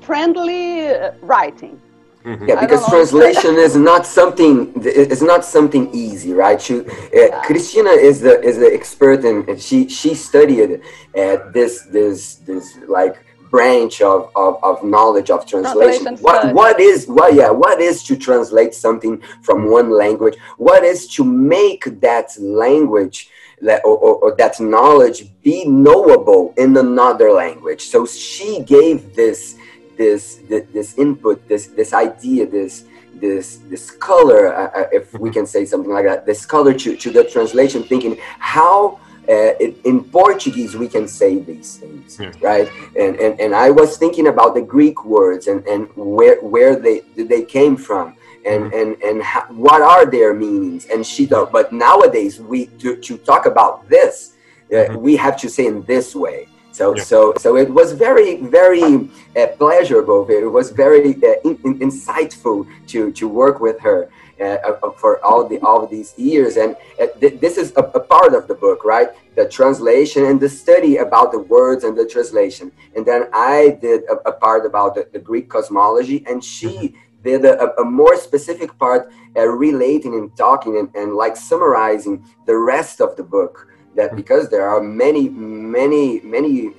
friendly 0.01 0.89
uh, 0.89 1.11
writing. 1.21 1.79
Mm-hmm. 2.23 2.47
Yeah, 2.47 2.61
because 2.61 2.87
translation 2.87 3.55
is 3.67 3.75
not 3.75 4.05
something 4.05 4.73
it's 4.77 5.21
not 5.21 5.43
something 5.43 5.93
easy, 5.93 6.31
right? 6.33 6.61
She, 6.61 6.79
uh, 6.79 6.83
yeah. 7.11 7.41
Cristina 7.43 7.89
is 7.89 8.21
the 8.21 8.41
is 8.41 8.57
the 8.59 8.73
expert 8.73 9.25
and 9.25 9.61
she 9.61 9.89
she 9.89 10.15
studied 10.15 10.81
at 11.15 11.51
this 11.51 11.81
this 11.81 12.35
this 12.35 12.77
like 12.87 13.17
branch 13.51 14.01
of, 14.01 14.31
of, 14.35 14.57
of 14.63 14.83
knowledge 14.83 15.29
of 15.29 15.45
translation. 15.45 16.03
translation 16.03 16.23
what 16.23 16.53
what 16.55 16.79
is 16.79 17.07
what 17.07 17.35
yeah 17.35 17.51
what 17.51 17.79
is 17.79 18.03
to 18.03 18.15
translate 18.15 18.73
something 18.73 19.21
from 19.41 19.69
one 19.69 19.89
language? 19.91 20.35
What 20.57 20.83
is 20.85 21.07
to 21.15 21.25
make 21.25 21.99
that 21.99 22.29
language 22.39 23.29
or, 23.61 23.79
or, 23.85 24.15
or 24.23 24.35
that 24.37 24.59
knowledge 24.61 25.25
be 25.41 25.65
knowable 25.65 26.53
in 26.55 26.77
another 26.77 27.31
language? 27.31 27.81
So 27.81 28.05
she 28.05 28.63
gave 28.63 29.13
this 29.13 29.57
this 29.97 30.39
this 30.47 30.97
input, 30.97 31.47
this 31.47 31.67
this 31.67 31.93
idea, 31.93 32.45
this 32.45 32.85
this 33.15 33.57
this 33.69 33.91
color, 33.91 34.53
uh, 34.53 34.71
uh, 34.79 34.87
if 34.91 35.13
we 35.13 35.29
can 35.29 35.45
say 35.45 35.65
something 35.65 35.91
like 35.91 36.05
that, 36.05 36.25
this 36.25 36.45
color 36.45 36.73
to, 36.73 36.95
to 36.97 37.09
the 37.11 37.23
translation, 37.23 37.83
thinking 37.83 38.17
how 38.39 38.99
uh, 39.29 39.53
in, 39.59 39.75
in, 39.85 40.03
Portuguese 40.03 40.75
we 40.75 40.87
can 40.87 41.07
say 41.07 41.39
these 41.39 41.77
things, 41.77 42.19
yeah. 42.19 42.31
right? 42.41 42.69
And, 42.99 43.15
and 43.15 43.39
and 43.39 43.55
I 43.55 43.69
was 43.69 43.97
thinking 43.97 44.27
about 44.27 44.53
the 44.55 44.61
Greek 44.61 45.05
words 45.05 45.47
and, 45.47 45.65
and 45.67 45.87
where 45.95 46.41
where 46.41 46.75
they 46.75 47.01
they 47.15 47.43
came 47.43 47.77
from. 47.77 48.15
And, 48.45 48.65
mm-hmm. 48.65 48.77
and 48.77 49.03
and 49.03 49.23
how, 49.23 49.45
what 49.53 49.81
are 49.81 50.05
their 50.05 50.33
meanings? 50.33 50.87
And 50.87 51.07
she 51.07 51.25
thought, 51.25 51.53
but 51.53 51.71
nowadays 51.71 52.41
we 52.41 52.65
to, 52.81 52.97
to 52.97 53.17
talk 53.19 53.45
about 53.45 53.87
this, 53.87 54.33
uh, 54.69 54.75
mm-hmm. 54.75 54.95
we 54.97 55.15
have 55.15 55.37
to 55.37 55.49
say 55.49 55.65
in 55.65 55.83
this 55.83 56.13
way 56.13 56.49
so, 56.73 56.95
yeah. 56.95 57.03
so, 57.03 57.33
so 57.37 57.55
it 57.55 57.69
was 57.69 57.91
very, 57.91 58.37
very 58.37 59.07
uh, 59.37 59.47
pleasurable. 59.59 60.27
It 60.27 60.51
was 60.51 60.71
very 60.71 61.13
uh, 61.23 61.35
in, 61.45 61.59
in, 61.63 61.79
insightful 61.79 62.67
to 62.87 63.11
to 63.11 63.27
work 63.27 63.59
with 63.59 63.79
her 63.79 64.09
uh, 64.41 64.43
uh 64.43 64.91
for 64.97 65.23
all 65.23 65.47
the 65.47 65.59
all 65.59 65.85
these 65.85 66.17
years. 66.17 66.57
And 66.57 66.75
uh, 66.99 67.07
th- 67.19 67.39
this 67.39 67.57
is 67.57 67.73
a, 67.77 67.83
a, 67.99 67.99
part 67.99 68.33
of 68.33 68.47
the 68.47 68.55
book, 68.55 68.83
right? 68.83 69.09
The 69.35 69.47
translation 69.47 70.25
and 70.25 70.39
the 70.39 70.49
study 70.49 70.97
about 70.97 71.31
the 71.31 71.39
words 71.39 71.83
and 71.83 71.95
the 71.95 72.07
translation. 72.07 72.71
And 72.95 73.05
then 73.05 73.29
I 73.33 73.77
did 73.79 74.01
a, 74.05 74.15
a 74.29 74.33
part 74.33 74.65
about 74.65 74.95
the, 74.95 75.07
the, 75.13 75.19
Greek 75.19 75.49
cosmology, 75.49 76.25
and 76.27 76.43
she. 76.43 76.67
Mm-hmm. 76.67 76.97
Did 77.23 77.45
a, 77.45 77.73
a, 77.79 77.85
more 77.85 78.17
specific 78.17 78.77
part 78.77 79.09
uh, 79.37 79.47
relating 79.47 80.13
and 80.15 80.35
talking 80.35 80.77
and, 80.77 80.93
and 80.93 81.15
like 81.15 81.37
summarizing 81.37 82.25
the 82.45 82.57
rest 82.57 82.99
of 82.99 83.15
the 83.15 83.23
book 83.23 83.72
that 83.95 84.15
because 84.15 84.49
there 84.49 84.67
are 84.67 84.81
many, 84.81 85.29
many, 85.29 86.19
many, 86.21 86.71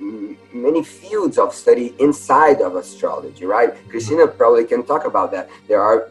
many 0.53 0.83
fields 0.83 1.37
of 1.37 1.53
study 1.53 1.93
inside 1.99 2.61
of 2.61 2.75
astrology, 2.75 3.45
right? 3.45 3.73
Cristina 3.89 4.27
probably 4.27 4.65
can 4.65 4.83
talk 4.83 5.05
about 5.05 5.31
that. 5.31 5.49
There 5.67 5.81
are 5.81 6.09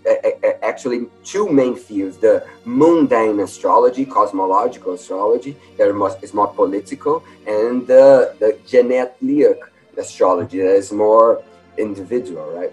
actually 0.63 1.07
two 1.25 1.49
main 1.49 1.77
fields: 1.77 2.17
the 2.19 2.47
mundane 2.65 3.41
astrology, 3.41 4.05
cosmological 4.05 4.95
astrology, 4.95 5.57
that 5.77 5.89
is 6.23 6.35
more 6.35 6.49
political, 6.49 7.25
and 7.47 7.87
the 7.87 8.35
the 8.39 8.59
genethliac 8.67 9.59
astrology 9.97 10.59
that 10.61 10.77
is 10.77 10.93
more 10.93 11.43
individual, 11.79 12.47
right? 12.53 12.73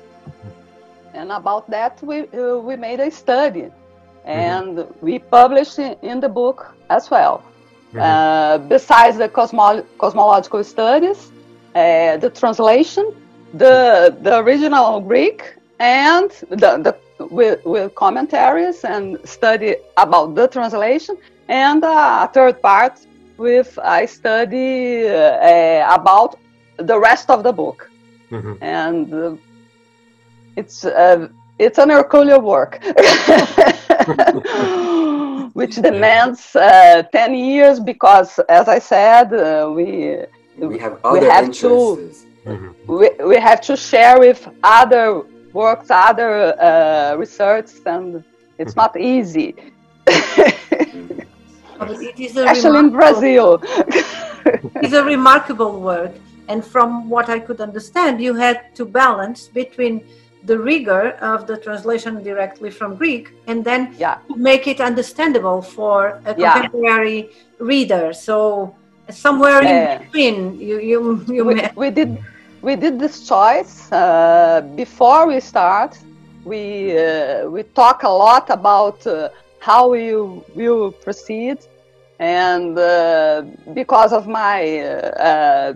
And 1.14 1.32
about 1.32 1.70
that, 1.70 2.02
we 2.04 2.28
uh, 2.28 2.58
we 2.58 2.76
made 2.76 3.00
a 3.00 3.12
study, 3.12 3.68
and 4.26 4.78
mm-hmm. 4.78 5.06
we 5.06 5.20
published 5.20 5.80
in 5.80 6.20
the 6.20 6.30
book 6.30 6.74
as 6.90 7.10
well. 7.10 7.44
Uh, 8.00 8.58
besides 8.58 9.18
the 9.18 9.28
cosmo- 9.28 9.84
cosmological 9.98 10.64
studies, 10.64 11.32
uh, 11.76 12.18
the 12.18 12.30
translation, 12.30 13.14
the 13.54 14.16
the 14.22 14.38
original 14.40 15.02
Greek, 15.02 15.56
and 15.80 16.32
the, 16.50 16.78
the 16.86 16.96
with, 17.30 17.64
with 17.66 17.94
commentaries 17.96 18.84
and 18.84 19.18
study 19.28 19.76
about 19.98 20.36
the 20.36 20.48
translation, 20.48 21.18
and 21.48 21.84
uh, 21.84 22.28
a 22.28 22.34
third 22.34 22.62
part 22.62 22.94
with 23.38 23.78
I 23.84 24.06
study 24.06 25.08
uh, 25.08 25.94
about 25.94 26.40
the 26.78 26.98
rest 26.98 27.30
of 27.30 27.44
the 27.44 27.52
book, 27.52 27.90
mm-hmm. 28.30 28.54
and 28.62 29.14
uh, 29.14 29.36
it's 30.56 30.86
uh, 30.86 31.28
it's 31.60 31.78
an 31.78 31.90
Herculean 31.90 32.44
work. 32.44 32.80
which 35.54 35.76
demands 35.76 36.56
uh, 36.56 37.04
10 37.12 37.36
years 37.36 37.80
because, 37.80 38.40
as 38.50 38.68
I 38.68 38.80
said, 38.80 39.34
uh, 39.34 39.72
we, 39.74 40.18
we 40.58 40.80
have, 40.80 41.00
we 41.12 41.20
have 41.26 41.52
to 41.52 42.12
mm-hmm. 42.46 42.70
we, 42.88 43.10
we 43.26 43.38
have 43.38 43.62
to 43.62 43.76
share 43.76 44.20
with 44.20 44.48
other 44.64 45.24
works, 45.54 45.88
other 45.90 46.60
uh, 46.60 47.16
research, 47.18 47.72
and 47.86 48.24
it's 48.58 48.76
not 48.76 49.00
easy. 49.00 49.56
Especially 51.80 52.80
in 52.80 52.90
Brazil. 52.92 53.60
it's 54.84 54.94
a 54.94 55.04
remarkable 55.04 55.82
work. 55.82 56.12
And 56.48 56.64
from 56.66 57.10
what 57.10 57.30
I 57.30 57.40
could 57.40 57.62
understand, 57.62 58.22
you 58.22 58.36
had 58.36 58.76
to 58.76 58.86
balance 58.86 59.48
between 59.48 60.04
the 60.46 60.58
rigor 60.58 61.12
of 61.22 61.46
the 61.48 61.58
translation 61.58 62.24
directly 62.24 62.72
from 62.72 62.96
Greek 62.96 63.32
and 63.48 63.64
then 63.64 63.96
yeah. 63.98 64.18
make 64.36 64.68
it 64.68 64.80
understandable 64.82 65.62
for 65.62 66.22
a 66.26 66.34
contemporary 66.34 67.20
yeah. 67.20 67.28
reader. 67.60 68.14
So 68.14 68.76
somewhere 69.10 69.62
in 69.62 70.00
between, 70.00 70.60
you 70.60 70.80
you 70.80 71.26
you 71.28 71.44
we, 71.46 71.62
we 71.76 71.90
did 71.90 72.18
we 72.62 72.76
did 72.76 73.00
this 73.00 73.28
choice 73.28 73.92
uh, 73.92 74.62
before 74.76 75.28
we 75.28 75.40
start. 75.40 75.98
We 76.44 76.98
uh, 76.98 77.50
we 77.50 77.64
talk 77.64 78.04
a 78.04 78.10
lot 78.10 78.50
about 78.50 79.06
uh, 79.06 79.30
how 79.60 79.90
we 79.90 80.16
will 80.56 80.92
proceed, 80.92 81.60
And 82.22 82.78
uh, 82.78 83.44
because 83.74 84.14
of 84.14 84.28
my 84.28 84.80
uh, 84.80 84.86
uh, 85.30 85.74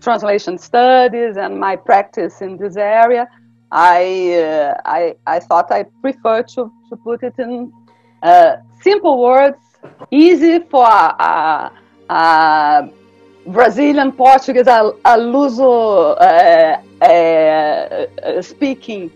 translation 0.00 0.56
studies 0.56 1.36
and 1.36 1.60
my 1.60 1.76
practice 1.76 2.40
in 2.40 2.56
this 2.56 2.76
area, 2.76 3.28
I, 3.70 4.34
uh, 4.34 4.74
I, 4.84 5.16
I 5.26 5.40
thought 5.40 5.70
I 5.72 5.84
prefer 6.00 6.42
to, 6.42 6.72
to 6.88 6.96
put 6.96 7.22
it 7.22 7.34
in 7.38 7.72
uh, 8.22 8.56
simple 8.80 9.20
words, 9.20 9.58
easy 10.10 10.60
for 10.60 10.86
a, 10.86 11.70
a 12.08 12.90
Brazilian 13.46 14.12
Portuguese, 14.12 14.66
a, 14.66 14.92
a 15.04 15.16
Luso 15.18 16.16
uh, 17.02 18.42
speaking 18.42 19.10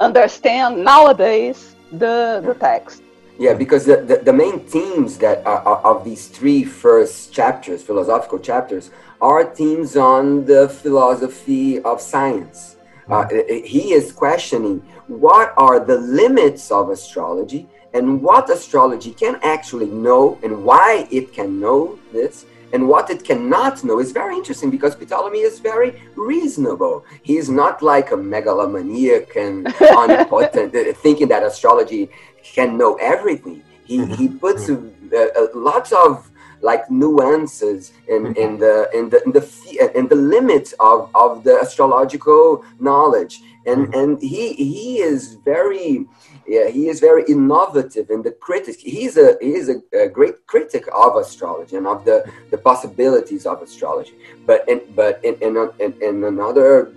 understand 0.00 0.84
nowadays 0.84 1.74
the, 1.92 2.42
the 2.44 2.54
text. 2.54 3.02
Yeah, 3.38 3.54
because 3.54 3.84
the, 3.84 3.98
the, 3.98 4.16
the, 4.16 4.32
main 4.32 4.58
themes 4.60 5.16
that 5.18 5.46
are, 5.46 5.60
are, 5.60 5.94
of 5.94 6.04
these 6.04 6.26
three 6.26 6.64
first 6.64 7.32
chapters, 7.32 7.84
philosophical 7.84 8.40
chapters, 8.40 8.90
are 9.20 9.44
themes 9.44 9.96
on 9.96 10.44
the 10.44 10.68
philosophy 10.68 11.80
of 11.80 12.00
science. 12.00 12.76
Uh, 13.08 13.24
mm-hmm. 13.24 13.64
he 13.64 13.92
is 13.92 14.12
questioning 14.12 14.80
what 15.06 15.54
are 15.56 15.80
the 15.80 15.96
limits 15.96 16.70
of 16.70 16.90
astrology 16.90 17.66
and 17.94 18.22
what 18.22 18.50
astrology 18.50 19.12
can 19.12 19.40
actually 19.42 19.86
know 19.86 20.38
and 20.42 20.62
why 20.62 21.08
it 21.10 21.32
can 21.32 21.58
know 21.58 21.98
this 22.12 22.44
and 22.72 22.86
what 22.86 23.08
it 23.08 23.24
cannot 23.24 23.82
know 23.82 23.98
is 23.98 24.12
very 24.12 24.36
interesting 24.36 24.70
because 24.70 24.94
Ptolemy 24.94 25.38
is 25.38 25.58
very 25.58 26.02
reasonable. 26.16 27.04
He's 27.22 27.48
not 27.48 27.82
like 27.82 28.10
a 28.10 28.16
megalomaniac 28.16 29.36
and 29.36 29.66
omnipotent, 29.80 30.74
uh, 30.74 30.92
thinking 30.92 31.28
that 31.28 31.42
astrology 31.42 32.10
can 32.42 32.76
know 32.76 32.96
everything. 32.96 33.62
He, 33.84 33.98
mm-hmm. 33.98 34.12
he 34.14 34.28
puts 34.28 34.68
uh, 34.68 35.46
lots 35.54 35.92
of 35.92 36.30
like 36.60 36.90
nuances 36.90 37.92
in, 38.08 38.24
mm-hmm. 38.24 38.40
in 38.40 38.58
the 38.58 38.88
in 38.94 39.10
the 39.10 39.22
in 39.24 39.32
the 39.32 39.92
in 39.98 40.08
the 40.08 40.14
limits 40.14 40.74
of, 40.80 41.10
of 41.14 41.44
the 41.44 41.58
astrological 41.60 42.64
knowledge 42.80 43.40
and 43.66 43.86
mm-hmm. 43.86 44.00
and 44.00 44.22
he 44.22 44.52
he 44.54 44.98
is 45.00 45.34
very 45.44 46.06
yeah, 46.48 46.68
he 46.68 46.88
is 46.88 46.98
very 46.98 47.24
innovative 47.28 48.08
in 48.08 48.22
the 48.22 48.30
critic. 48.30 48.76
He's 48.80 49.18
a 49.18 49.36
he 49.40 49.52
is 49.52 49.68
a, 49.68 49.82
a, 49.94 50.08
great 50.08 50.46
critic 50.46 50.86
of 50.94 51.16
astrology 51.16 51.76
and 51.76 51.86
of 51.86 52.06
the, 52.06 52.24
the 52.50 52.56
possibilities 52.56 53.44
of 53.44 53.60
astrology. 53.60 54.14
But 54.46 54.66
in 54.66 54.80
but 54.96 55.22
in 55.22 55.34
in, 55.42 55.54
in, 55.78 56.02
in 56.02 56.24
another 56.24 56.88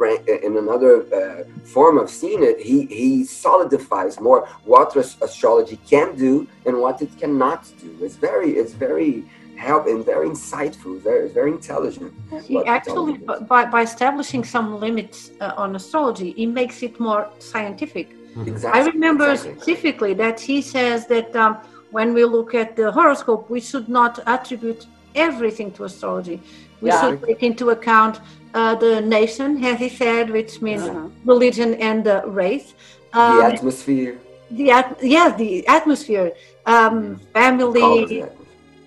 in 0.48 0.56
another 0.56 0.94
uh, 1.14 1.44
form 1.66 1.98
of 1.98 2.10
seeing 2.10 2.44
it, 2.44 2.62
he 2.62 2.86
he 2.86 3.26
solidifies 3.26 4.22
more 4.22 4.48
what 4.64 4.96
astrology 4.96 5.78
can 5.86 6.16
do 6.16 6.48
and 6.66 6.78
what 6.78 7.02
it 7.02 7.12
cannot 7.20 7.70
do. 7.82 7.98
It's 8.02 8.16
very 8.16 8.52
it's 8.52 8.74
very 8.74 9.26
help 9.70 9.84
and 9.92 10.00
very 10.14 10.28
insightful, 10.36 10.94
very 11.10 11.28
very 11.38 11.52
intelligent. 11.60 12.12
He 12.50 12.58
actually, 12.78 13.16
by, 13.52 13.62
by 13.76 13.82
establishing 13.92 14.44
some 14.56 14.68
limits 14.86 15.18
uh, 15.40 15.64
on 15.64 15.70
astrology, 15.80 16.30
he 16.42 16.46
makes 16.60 16.78
it 16.88 16.94
more 17.08 17.22
scientific 17.54 18.08
Mm-hmm. 18.36 18.48
Exactly. 18.48 18.82
I 18.82 18.86
remember 18.86 19.32
exactly. 19.32 19.62
specifically 19.62 20.14
that 20.16 20.40
he 20.40 20.62
says 20.62 21.08
that 21.08 21.36
um, 21.36 21.58
when 21.92 22.14
we 22.14 22.24
look 22.24 22.56
at 22.56 22.76
the 22.76 22.92
horoscope, 22.92 23.50
we 23.50 23.60
should 23.60 23.90
not 23.90 24.20
attribute 24.26 24.86
everything 25.16 25.72
to 25.74 25.84
astrology. 25.84 26.42
We 26.80 26.90
yeah. 26.90 27.02
should 27.02 27.24
take 27.24 27.44
into 27.44 27.72
account 27.72 28.22
uh, 28.54 28.76
the 28.76 29.02
nation, 29.02 29.64
as 29.64 29.80
he 29.80 29.90
said, 29.90 30.30
which 30.30 30.62
means 30.62 30.84
uh-huh. 30.84 31.10
religion 31.26 31.76
and 31.76 32.08
uh, 32.08 32.24
race. 32.26 32.74
Um, 33.14 33.38
the 33.38 33.46
atmosphere. 33.46 34.18
The 34.52 34.72
at- 34.72 35.04
yeah, 35.04 35.36
the 35.36 35.68
atmosphere, 35.68 36.32
um, 36.66 36.76
mm-hmm. 36.76 37.16
family, 37.34 38.26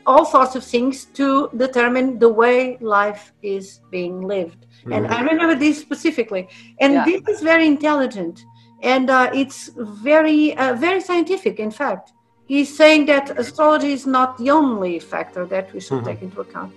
all 0.06 0.24
sorts 0.24 0.54
of 0.54 0.64
things 0.64 1.06
to 1.06 1.50
determine 1.56 2.18
the 2.18 2.28
way 2.28 2.78
life 2.80 3.32
is 3.42 3.80
being 3.90 4.22
lived. 4.22 4.66
Mm-hmm. 4.66 4.92
And 4.92 5.06
I 5.08 5.20
remember 5.22 5.54
this 5.54 5.80
specifically. 5.80 6.48
And 6.80 6.92
yeah. 6.92 7.04
this 7.04 7.22
is 7.28 7.40
very 7.42 7.66
intelligent 7.66 8.44
and 8.84 9.10
uh, 9.10 9.30
it's 9.34 9.70
very 9.76 10.56
uh, 10.56 10.74
very 10.74 11.00
scientific 11.00 11.58
in 11.58 11.70
fact 11.70 12.12
he's 12.46 12.70
saying 12.76 13.06
that 13.06 13.36
astrology 13.38 13.92
is 13.92 14.06
not 14.06 14.36
the 14.38 14.50
only 14.50 14.98
factor 14.98 15.46
that 15.46 15.72
we 15.72 15.80
should 15.80 15.98
mm-hmm. 15.98 16.06
take 16.06 16.22
into 16.22 16.40
account 16.40 16.72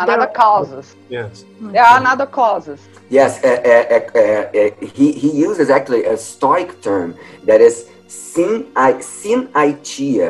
another 0.00 0.26
causes 0.26 0.96
yes 1.08 1.44
mm-hmm. 1.44 1.70
there 1.70 1.84
are 1.84 1.98
another 2.00 2.26
causes 2.26 2.88
yes 3.08 3.42
uh, 3.44 3.48
uh, 3.48 3.84
uh, 3.94 4.20
uh, 4.20 4.86
he, 4.94 5.12
he 5.12 5.30
uses 5.30 5.70
actually 5.70 6.04
a 6.04 6.16
stoic 6.16 6.82
term 6.82 7.14
that 7.44 7.60
is 7.60 7.88
sin 8.08 8.66
synaitia 8.74 10.28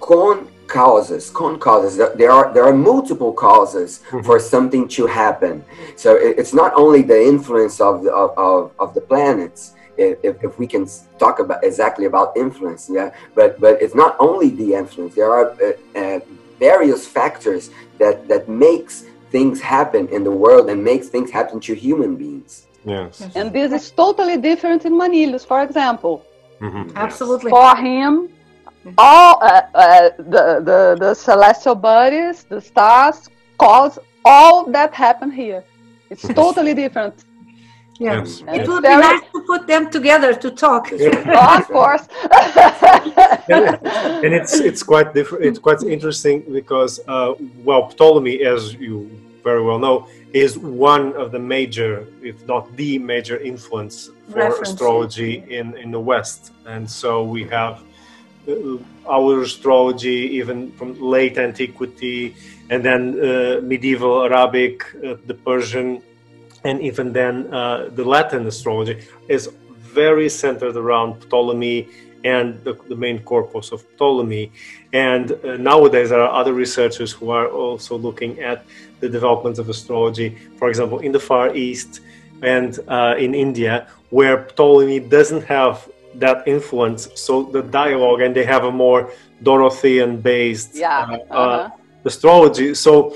con 0.00 0.48
causes 0.66 1.30
con 1.30 1.58
causes. 1.58 1.96
There 1.96 2.30
are 2.30 2.52
there 2.52 2.64
are 2.64 2.74
multiple 2.74 3.32
causes 3.32 4.00
mm-hmm. 4.08 4.26
for 4.26 4.38
something 4.38 4.88
to 4.88 5.06
happen. 5.06 5.64
So 5.96 6.16
it's 6.16 6.52
not 6.52 6.72
only 6.74 7.02
the 7.02 7.20
influence 7.20 7.80
of 7.80 8.04
the, 8.04 8.12
of, 8.12 8.72
of 8.78 8.94
the 8.94 9.00
planets 9.00 9.74
if, 9.98 10.42
if 10.42 10.58
we 10.58 10.66
can 10.66 10.86
talk 11.18 11.38
about 11.38 11.64
exactly 11.64 12.06
about 12.06 12.36
influence 12.36 12.88
yeah? 12.92 13.10
But 13.34 13.60
but 13.60 13.80
it's 13.82 13.94
not 13.94 14.16
only 14.18 14.50
the 14.50 14.74
influence. 14.74 15.14
There 15.14 15.32
are 15.32 15.50
uh, 15.50 15.98
uh, 15.98 16.20
various 16.58 17.06
factors 17.06 17.70
that 17.98 18.28
that 18.28 18.48
makes 18.48 19.04
things 19.30 19.60
happen 19.60 20.08
in 20.08 20.22
the 20.24 20.30
world 20.30 20.70
and 20.70 20.82
makes 20.82 21.08
things 21.08 21.30
happen 21.30 21.60
to 21.60 21.74
human 21.74 22.16
beings. 22.16 22.66
Yes. 22.84 23.20
And 23.34 23.52
this 23.52 23.72
is 23.72 23.90
totally 23.90 24.36
different 24.36 24.84
in 24.84 24.96
manilius 24.96 25.44
for 25.44 25.62
example. 25.62 26.24
Mm-hmm. 26.60 26.96
absolutely. 26.96 27.50
For 27.50 27.76
him 27.76 28.30
all 28.98 29.38
uh, 29.42 29.62
uh, 29.74 30.10
the, 30.18 30.60
the 30.68 30.96
the 30.98 31.14
celestial 31.14 31.74
bodies 31.74 32.44
the 32.44 32.60
stars 32.60 33.28
cause 33.58 33.98
all 34.24 34.70
that 34.70 34.94
happen 34.94 35.30
here 35.30 35.64
it's 36.10 36.26
totally 36.42 36.74
different 36.74 37.24
Yes. 37.98 38.42
It 38.48 38.68
would 38.68 38.82
be 38.82 38.88
nice 38.88 39.22
to 39.32 39.42
put 39.46 39.66
them 39.66 39.90
together 39.90 40.34
to 40.34 40.50
talk. 40.50 40.88
oh, 40.92 41.58
of 41.58 41.66
course. 41.66 42.06
and 43.48 44.34
it's 44.34 44.60
it's 44.60 44.82
quite 44.82 45.14
different. 45.14 45.44
It's 45.44 45.58
quite 45.58 45.82
interesting 45.82 46.44
because 46.52 47.00
uh, 47.08 47.34
well, 47.64 47.88
Ptolemy, 47.88 48.42
as 48.42 48.74
you 48.74 49.10
very 49.42 49.62
well 49.62 49.78
know, 49.78 50.08
is 50.32 50.58
one 50.58 51.14
of 51.14 51.32
the 51.32 51.38
major, 51.38 52.06
if 52.22 52.46
not 52.46 52.74
the 52.76 52.98
major, 52.98 53.38
influence 53.38 54.10
for 54.28 54.60
astrology 54.60 55.44
in 55.48 55.76
in 55.76 55.90
the 55.90 56.00
West. 56.00 56.52
And 56.66 56.88
so 56.90 57.24
we 57.24 57.44
have 57.44 57.82
our 59.08 59.42
astrology 59.42 60.36
even 60.38 60.72
from 60.72 61.00
late 61.00 61.38
antiquity, 61.38 62.34
and 62.70 62.84
then 62.84 63.18
uh, 63.18 63.60
medieval 63.62 64.24
Arabic, 64.24 64.84
uh, 64.96 65.16
the 65.26 65.34
Persian 65.34 66.02
and 66.66 66.80
even 66.80 67.12
then 67.12 67.52
uh, 67.54 67.88
the 67.94 68.04
Latin 68.04 68.46
astrology 68.46 69.04
is 69.28 69.48
very 70.02 70.28
centered 70.28 70.76
around 70.76 71.20
Ptolemy 71.30 71.88
and 72.24 72.62
the, 72.64 72.74
the 72.88 72.96
main 72.96 73.22
corpus 73.22 73.70
of 73.70 73.84
Ptolemy. 73.96 74.50
And 74.92 75.32
uh, 75.32 75.56
nowadays 75.56 76.10
there 76.10 76.20
are 76.20 76.32
other 76.40 76.52
researchers 76.52 77.12
who 77.12 77.30
are 77.30 77.48
also 77.48 77.96
looking 77.96 78.40
at 78.40 78.66
the 79.00 79.08
developments 79.08 79.58
of 79.58 79.68
astrology, 79.68 80.36
for 80.58 80.68
example, 80.68 80.98
in 80.98 81.12
the 81.12 81.20
Far 81.20 81.54
East 81.54 82.00
and 82.42 82.78
uh, 82.88 83.14
in 83.16 83.34
India, 83.34 83.86
where 84.10 84.42
Ptolemy 84.42 85.00
doesn't 85.00 85.44
have 85.44 85.88
that 86.20 86.46
influence. 86.46 87.08
So 87.14 87.44
the 87.44 87.62
dialogue, 87.62 88.20
and 88.20 88.34
they 88.34 88.44
have 88.44 88.64
a 88.64 88.72
more 88.72 89.10
Dorothean 89.42 90.22
based 90.22 90.74
yeah. 90.74 91.06
Uh, 91.08 91.12
uh, 91.12 91.34
uh-huh. 91.34 91.70
astrology. 92.04 92.74
So 92.74 93.14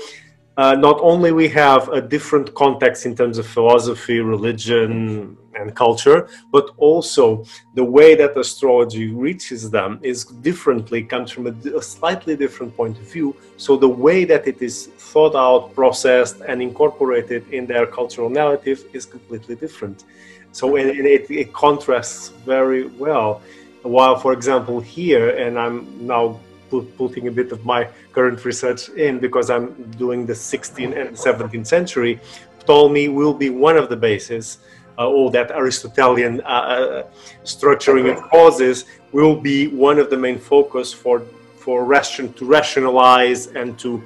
uh, 0.57 0.75
not 0.75 0.99
only 1.01 1.31
we 1.31 1.47
have 1.49 1.89
a 1.89 2.01
different 2.01 2.53
context 2.53 3.05
in 3.05 3.15
terms 3.15 3.37
of 3.37 3.47
philosophy, 3.47 4.19
religion, 4.19 5.37
and 5.55 5.75
culture, 5.75 6.29
but 6.51 6.71
also 6.77 7.43
the 7.75 7.83
way 7.83 8.15
that 8.15 8.37
astrology 8.37 9.07
reaches 9.07 9.69
them 9.69 9.99
is 10.01 10.25
differently, 10.25 11.03
comes 11.03 11.31
from 11.31 11.47
a, 11.47 11.77
a, 11.77 11.81
slightly 11.81 12.35
different 12.35 12.75
point 12.75 12.97
of 12.97 13.03
view. 13.11 13.35
So 13.57 13.75
the 13.77 13.87
way 13.87 14.25
that 14.25 14.47
it 14.47 14.61
is 14.61 14.87
thought 14.97 15.35
out, 15.35 15.73
processed, 15.75 16.41
and 16.47 16.61
incorporated 16.61 17.51
in 17.51 17.65
their 17.65 17.85
cultural 17.85 18.29
narrative 18.29 18.83
is 18.93 19.05
completely 19.05 19.55
different. 19.55 20.03
So 20.51 20.75
it, 20.75 20.87
it, 20.87 21.31
it 21.31 21.53
contrasts 21.53 22.29
very 22.45 22.87
well. 22.87 23.41
While, 23.83 24.17
for 24.19 24.33
example, 24.33 24.79
here, 24.79 25.29
and 25.37 25.57
I'm 25.57 26.05
now 26.05 26.39
put, 26.69 26.95
putting 26.97 27.27
a 27.27 27.31
bit 27.31 27.51
of 27.51 27.65
my 27.65 27.87
current 28.11 28.43
research 28.45 28.89
in 28.89 29.19
because 29.19 29.49
I'm 29.49 29.73
doing 29.91 30.25
the 30.25 30.33
16th 30.33 30.99
and 30.99 31.15
17th 31.15 31.67
century, 31.67 32.19
Ptolemy 32.65 33.07
will 33.09 33.33
be 33.33 33.49
one 33.49 33.77
of 33.77 33.89
the 33.89 33.95
bases. 33.95 34.59
Uh, 34.97 35.07
all 35.07 35.29
that 35.31 35.51
Aristotelian 35.51 36.41
uh, 36.41 36.45
uh, 36.45 37.03
structuring 37.43 38.11
of 38.11 38.21
causes 38.29 38.85
will 39.11 39.35
be 39.35 39.67
one 39.67 39.97
of 39.97 40.09
the 40.09 40.17
main 40.17 40.37
focus 40.37 40.93
for 40.93 41.23
for 41.55 41.85
ration 41.85 42.33
to 42.33 42.43
rationalize 42.43 43.47
and 43.47 43.77
to 43.77 44.03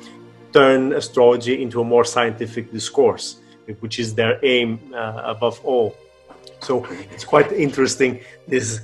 turn 0.53 0.93
astrology 0.93 1.61
into 1.61 1.79
a 1.79 1.83
more 1.83 2.03
scientific 2.03 2.71
discourse, 2.71 3.39
which 3.79 3.97
is 3.97 4.13
their 4.13 4.39
aim 4.43 4.79
uh, 4.93 5.21
above 5.23 5.59
all. 5.63 5.95
So 6.61 6.85
it's 7.11 7.25
quite 7.25 7.51
interesting 7.51 8.21
this 8.47 8.81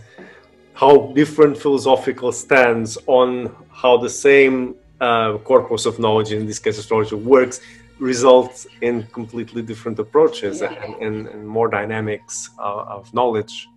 how 0.73 1.11
different 1.13 1.57
philosophical 1.57 2.31
stands 2.31 2.97
on 3.05 3.55
how 3.71 3.97
the 3.97 4.09
same 4.09 4.75
uh, 4.99 5.37
corpus 5.39 5.85
of 5.85 5.99
knowledge, 5.99 6.31
in 6.31 6.45
this 6.45 6.59
case 6.59 6.77
astrology, 6.77 7.15
works, 7.15 7.61
results 7.99 8.65
in 8.81 9.03
completely 9.13 9.61
different 9.61 9.99
approaches 9.99 10.61
yeah. 10.61 10.73
and, 10.83 10.95
and, 11.03 11.27
and, 11.27 11.47
more 11.47 11.67
dynamics 11.67 12.49
of, 12.57 12.87
of 12.87 13.13
knowledge. 13.13 13.67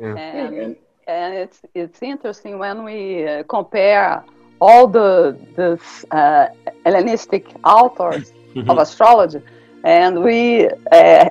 Yeah. 0.00 0.16
And, 0.16 0.76
and, 1.06 1.34
it's 1.34 1.60
it's 1.74 2.00
interesting 2.02 2.58
when 2.58 2.82
we 2.82 3.26
uh, 3.26 3.42
compare 3.44 4.24
all 4.60 4.86
the 4.86 5.36
the 5.54 5.78
uh, 6.10 6.46
Hellenistic 6.84 7.44
authors 7.64 8.32
mm-hmm. 8.54 8.70
of 8.70 8.78
astrology, 8.78 9.40
and 9.84 10.22
we 10.22 10.68
uh, 10.92 11.28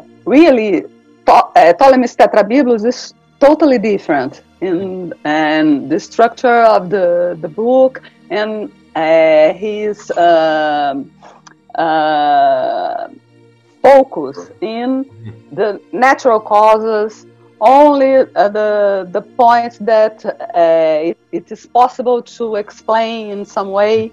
uh, 1.28 1.74
Ptolemy's 1.74 2.16
Tetrabiblos 2.16 2.86
is 2.86 3.14
totally 3.40 3.78
different 3.78 4.44
in 4.62 5.14
and 5.26 5.90
the 5.90 6.00
structure 6.00 6.62
of 6.76 6.90
the 6.90 7.38
the 7.42 7.48
book 7.48 8.02
and 8.30 8.72
uh, 8.96 9.54
his 9.54 10.12
um, 10.12 11.12
uh, 11.76 13.08
focus 13.82 14.38
in 14.62 15.06
the 15.52 15.80
natural 15.92 16.40
causes 16.40 17.26
only 17.62 18.16
uh, 18.16 18.50
the 18.50 19.08
the 19.12 19.22
points 19.22 19.78
that 19.80 20.26
uh, 20.26 21.10
it, 21.10 21.18
it 21.32 21.52
is 21.52 21.66
possible 21.66 22.22
to 22.22 22.56
explain 22.56 23.30
in 23.32 23.46
some 23.46 23.70
way 23.72 24.12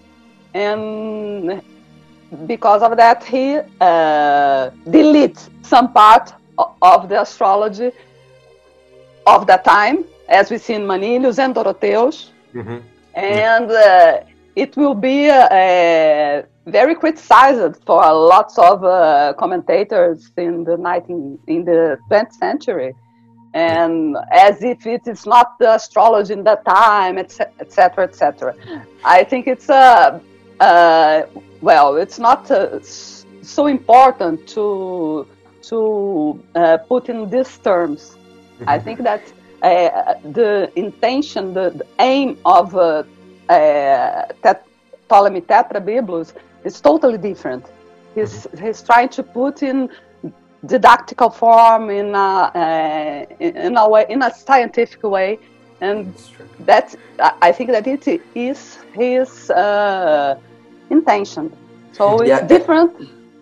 and 0.54 1.62
because 2.46 2.82
of 2.82 2.96
that 2.96 3.22
he 3.24 3.58
uh, 3.80 4.70
deletes 4.86 5.48
some 5.62 5.92
part 5.92 6.32
of 6.80 7.08
the 7.08 7.20
astrology 7.20 7.90
of 9.26 9.46
that 9.46 9.64
time 9.64 10.04
as 10.28 10.50
we 10.50 10.58
see 10.58 10.74
in 10.74 10.86
Manilius 10.86 11.38
and 11.38 11.54
Dorotheus. 11.54 12.30
Mm-hmm. 12.54 12.78
and 13.14 13.70
uh, 13.70 14.20
it 14.56 14.76
will 14.76 14.94
be 14.94 15.30
uh, 15.30 16.42
very 16.66 16.94
criticized 16.94 17.82
for 17.86 18.00
lots 18.34 18.58
of 18.58 18.84
uh, 18.84 19.32
commentators 19.38 20.30
in 20.36 20.64
the 20.64 20.76
19 20.76 21.38
in 21.46 21.64
the 21.64 21.98
20th 22.10 22.32
century. 22.32 22.92
And 23.54 24.16
as 24.30 24.62
if 24.62 24.86
it 24.86 25.02
is 25.06 25.26
not 25.26 25.58
the 25.58 25.74
astrology 25.74 26.32
in 26.32 26.44
that 26.44 26.64
time 26.64 27.18
etc 27.18 28.04
etc 28.04 28.54
i 29.04 29.22
think 29.22 29.46
it's 29.46 29.68
a 29.68 29.74
uh, 29.74 30.20
uh, 30.62 31.26
well 31.60 31.96
it's 31.96 32.18
not 32.18 32.50
uh, 32.50 32.80
so 33.42 33.66
important 33.66 34.46
to 34.48 35.26
to 35.62 36.42
uh, 36.54 36.78
put 36.78 37.08
in 37.08 37.28
these 37.30 37.58
terms. 37.58 38.16
I 38.66 38.78
think 38.78 39.00
that 39.10 39.22
uh, 39.62 40.14
the 40.32 40.70
intention 40.76 41.54
the, 41.54 41.70
the 41.70 41.86
aim 42.00 42.36
of 42.44 42.74
uh, 42.76 43.04
tet- 43.48 44.66
ptolemy 45.08 45.40
tetrabiblos 45.40 46.32
is 46.64 46.80
totally 46.80 47.18
different. 47.18 47.64
He's 48.14 48.46
mm-hmm. 48.46 48.66
he's 48.66 48.82
trying 48.82 49.08
to 49.10 49.22
put 49.22 49.62
in 49.62 49.88
didactical 50.66 51.30
form 51.30 51.90
in 51.90 52.14
a, 52.14 52.18
uh, 52.18 53.24
in 53.40 53.76
a 53.76 53.88
way 53.88 54.06
in 54.08 54.22
a 54.22 54.32
scientific 54.34 55.02
way. 55.02 55.38
And 55.80 56.14
that 56.60 56.94
i 57.40 57.50
think 57.50 57.70
that 57.70 57.86
it 57.88 58.22
is 58.34 58.78
his 58.94 59.50
uh, 59.50 60.38
intention. 60.90 61.52
So 61.92 62.20
it's 62.20 62.28
yeah, 62.28 62.46
different. 62.46 62.92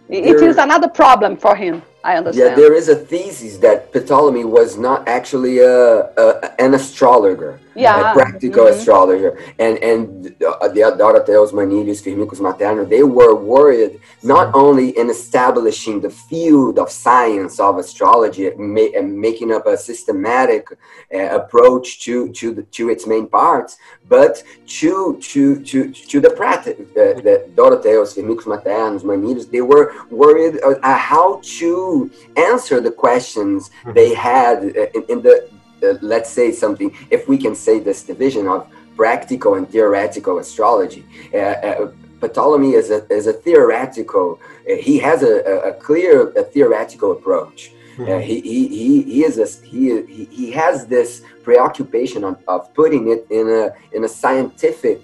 It 0.09 0.41
is 0.43 0.57
another 0.57 0.89
problem 0.89 1.37
for 1.37 1.55
him 1.55 1.83
I 2.03 2.17
understand. 2.17 2.51
Yeah, 2.51 2.57
there 2.57 2.75
is 2.75 2.89
a 2.89 2.97
thesis 2.97 3.59
that 3.59 3.93
Ptolemy 3.93 4.45
was 4.45 4.79
not 4.79 5.07
actually 5.07 5.59
a, 5.59 6.05
a 6.23 6.61
an 6.61 6.73
astrologer, 6.73 7.61
yeah. 7.75 8.11
a 8.11 8.15
practical 8.15 8.65
mm-hmm. 8.65 8.79
astrologer, 8.79 9.39
and 9.59 9.77
and 9.79 10.35
uh, 10.43 10.69
the 10.69 10.95
Dorotheus, 10.97 11.53
Manilius, 11.53 12.01
Firmicus 12.01 12.41
Materno, 12.41 12.89
they 12.89 13.03
were 13.03 13.35
worried 13.35 14.01
not 14.23 14.55
only 14.55 14.97
in 14.99 15.11
establishing 15.11 16.01
the 16.01 16.09
field 16.09 16.79
of 16.79 16.91
science 16.91 17.61
of 17.61 17.77
astrology 17.77 18.47
and 18.49 19.19
making 19.21 19.53
up 19.53 19.67
a 19.67 19.77
systematic 19.77 20.69
uh, 21.15 21.19
approach 21.19 22.01
to 22.05 22.33
to 22.33 22.55
the, 22.55 22.63
to 22.77 22.89
its 22.89 23.07
main 23.07 23.27
parts, 23.27 23.77
but 24.09 24.43
to 24.67 25.19
to 25.21 25.63
to 25.65 25.93
to 25.93 26.19
the 26.19 26.31
practice. 26.31 26.79
Uh, 26.81 27.21
the 27.21 27.47
Dorotheus, 27.55 28.15
Firmicus 28.15 28.47
Maternus, 28.47 29.05
Manilius, 29.05 29.47
they 29.47 29.61
were 29.61 29.93
worried 30.11 30.59
uh, 30.63 30.97
how 30.97 31.41
to 31.59 31.90
answer 32.37 32.77
the 32.81 32.95
questions 33.07 33.59
mm-hmm. 33.69 33.93
they 33.99 34.11
had 34.15 34.57
in, 34.97 35.03
in 35.13 35.19
the 35.27 35.37
uh, 35.83 35.95
let's 36.03 36.31
say 36.39 36.53
something 36.53 36.89
if 37.17 37.29
we 37.31 37.37
can 37.45 37.55
say 37.55 37.79
this 37.81 38.01
division 38.13 38.47
of 38.47 38.61
practical 38.97 39.55
and 39.55 39.67
theoretical 39.75 40.39
astrology 40.39 41.05
uh, 41.33 41.39
uh, 41.39 41.93
Ptolemy 42.21 42.73
is 42.81 42.91
a, 42.91 43.01
is 43.19 43.27
a 43.27 43.33
theoretical 43.33 44.27
uh, 44.71 44.75
he 44.89 44.99
has 44.99 45.23
a, 45.23 45.35
a 45.71 45.73
clear 45.87 46.15
a 46.43 46.45
theoretical 46.55 47.13
approach 47.13 47.59
mm-hmm. 47.97 48.13
uh, 48.13 48.19
he, 48.19 48.37
he, 48.53 48.69
he, 48.69 49.03
he 49.15 49.21
is 49.29 49.37
a, 49.39 49.47
he, 49.67 50.27
he 50.41 50.51
has 50.63 50.87
this 50.87 51.23
preoccupation 51.43 52.25
of, 52.25 52.37
of 52.47 52.73
putting 52.75 53.11
it 53.15 53.27
in 53.31 53.47
a 53.49 53.65
in 53.97 54.05
a 54.05 54.09
scientific 54.23 55.01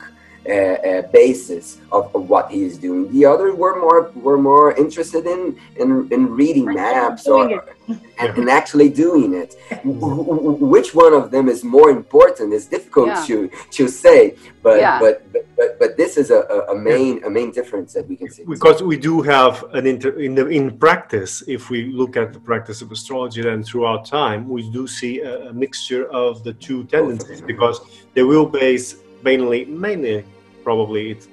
uh, 0.48 0.52
uh, 0.52 1.02
basis 1.08 1.78
of, 1.90 2.14
of, 2.14 2.28
what 2.28 2.50
he 2.50 2.62
is 2.62 2.78
doing. 2.78 3.10
The 3.12 3.24
others 3.24 3.54
were 3.54 3.80
more 3.80 4.12
were 4.14 4.38
more 4.38 4.76
interested 4.76 5.26
in 5.26 5.58
in, 5.76 6.08
in 6.12 6.30
reading 6.30 6.66
maps 6.66 7.26
or 7.26 7.64
and, 7.88 8.38
and, 8.38 8.48
actually 8.48 8.88
doing 8.88 9.34
it. 9.34 9.56
Which 9.84 10.94
one 10.94 11.14
of 11.14 11.30
them 11.30 11.48
is 11.48 11.64
more 11.64 11.90
important 11.90 12.52
is 12.52 12.66
difficult 12.66 13.08
yeah. 13.08 13.24
to 13.26 13.50
to 13.72 13.88
say. 13.88 14.36
But, 14.62 14.78
yeah. 14.78 15.00
but, 15.00 15.32
but 15.32 15.56
but 15.56 15.78
but 15.80 15.96
this 15.96 16.16
is 16.16 16.30
a, 16.30 16.40
a 16.70 16.76
main 16.76 17.24
a 17.24 17.30
main 17.30 17.50
difference 17.50 17.92
that 17.94 18.06
we 18.08 18.16
can 18.16 18.30
see. 18.30 18.44
Because 18.44 18.82
we 18.82 18.96
do 18.96 19.22
have 19.22 19.64
an 19.74 19.86
inter 19.86 20.10
in 20.20 20.34
the 20.34 20.46
in 20.46 20.78
practice. 20.78 21.42
If 21.48 21.70
we 21.70 21.92
look 21.92 22.16
at 22.16 22.32
the 22.32 22.40
practice 22.40 22.82
of 22.82 22.92
astrology, 22.92 23.42
then 23.42 23.64
throughout 23.64 24.04
time 24.04 24.48
we 24.48 24.70
do 24.70 24.86
see 24.86 25.20
a, 25.20 25.48
a 25.48 25.52
mixture 25.52 26.08
of 26.10 26.44
the 26.44 26.52
two 26.52 26.84
tendencies 26.84 27.40
because 27.40 27.80
they 28.14 28.22
will 28.22 28.46
base 28.46 28.96
mainly 29.22 29.64
mainly 29.64 30.24
probably 30.66 31.02
it's 31.12 31.26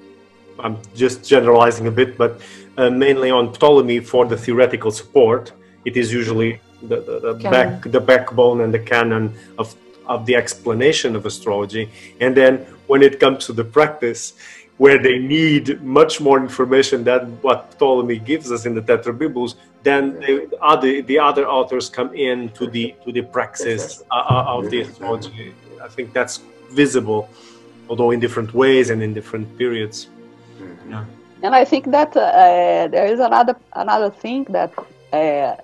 I'm 0.64 0.76
just 1.02 1.18
generalizing 1.34 1.86
a 1.92 1.94
bit, 2.00 2.10
but 2.22 2.32
uh, 2.78 2.90
mainly 3.04 3.30
on 3.38 3.44
Ptolemy 3.52 3.98
for 4.12 4.22
the 4.32 4.38
theoretical 4.44 4.92
support. 5.00 5.44
It 5.88 5.94
is 6.02 6.12
usually 6.20 6.60
the, 6.90 6.98
the, 7.08 7.16
the 7.20 7.34
back, 7.54 7.70
the 7.96 8.02
backbone 8.12 8.58
and 8.64 8.72
the 8.78 8.84
canon 8.92 9.24
of 9.58 9.66
of 10.14 10.18
the 10.28 10.36
explanation 10.42 11.10
of 11.18 11.22
astrology. 11.32 11.84
And 12.20 12.30
then 12.40 12.52
when 12.90 13.00
it 13.08 13.14
comes 13.22 13.40
to 13.48 13.52
the 13.60 13.66
practice, 13.78 14.22
where 14.82 14.98
they 15.06 15.18
need 15.36 15.64
much 15.82 16.20
more 16.26 16.38
information 16.48 16.98
than 17.10 17.20
what 17.46 17.58
Ptolemy 17.78 18.18
gives 18.30 18.46
us 18.56 18.62
in 18.68 18.72
the 18.78 18.84
Tetrabiblos, 18.90 19.52
then 19.82 20.02
they, 20.20 20.46
other, 20.72 21.02
the 21.10 21.18
other 21.28 21.44
authors 21.58 21.88
come 21.98 22.10
in 22.28 22.36
to 22.58 22.64
the 22.74 22.94
to 23.04 23.08
the 23.16 23.24
praxis 23.36 23.82
uh, 24.10 24.34
uh 24.34 24.54
of 24.54 24.70
the 24.70 24.78
astrology. 24.86 25.54
I 25.86 25.88
think 25.96 26.06
that's 26.18 26.36
visible 26.82 27.22
although 27.88 28.10
in 28.10 28.20
different 28.20 28.54
ways 28.54 28.90
and 28.90 29.02
in 29.02 29.14
different 29.14 29.46
periods. 29.58 30.08
Mm-hmm. 30.58 30.90
Yeah. 30.90 31.04
And 31.42 31.54
I 31.54 31.64
think 31.64 31.90
that 31.90 32.16
uh, 32.16 32.88
there 32.88 33.06
is 33.06 33.20
another 33.20 33.56
another 33.74 34.10
thing 34.10 34.44
that 34.44 34.72
uh, 35.12 35.56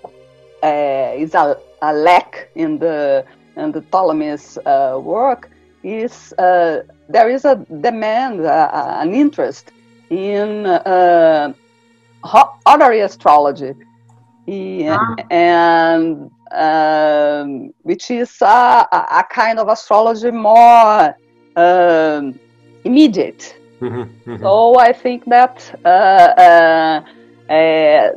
uh, 0.63 1.13
is 1.17 1.35
a, 1.35 1.57
a, 1.81 1.93
lack 1.95 2.51
in 2.55 2.79
the 2.79 3.25
in 3.57 3.73
the 3.73 3.81
Ptolemy's 3.81 4.59
uh, 4.59 5.01
work 5.03 5.51
is 5.83 6.35
uh, 6.35 6.83
there 7.09 7.31
is 7.31 7.47
a 7.47 7.57
demand, 7.81 8.45
uh, 8.45 8.99
an 9.01 9.15
interest 9.15 9.73
in 10.11 10.65
horary 12.23 13.01
astrology, 13.01 13.75
ah. 14.87 15.15
and 15.31 16.31
um, 16.51 17.73
which 17.83 18.11
is 18.11 18.43
a, 18.43 18.87
a 18.93 19.25
kind 19.31 19.59
of 19.59 19.69
astrology 19.69 20.31
more 20.31 21.17
um, 21.57 22.39
immediate. 22.85 23.57
Mm-hmm, 23.81 24.31
mm-hmm. 24.31 24.43
So 24.43 24.79
I 24.79 24.93
think 24.93 25.25
that 25.27 25.57
uh, 25.85 25.89
uh, 25.89 27.03
uh, 27.53 28.13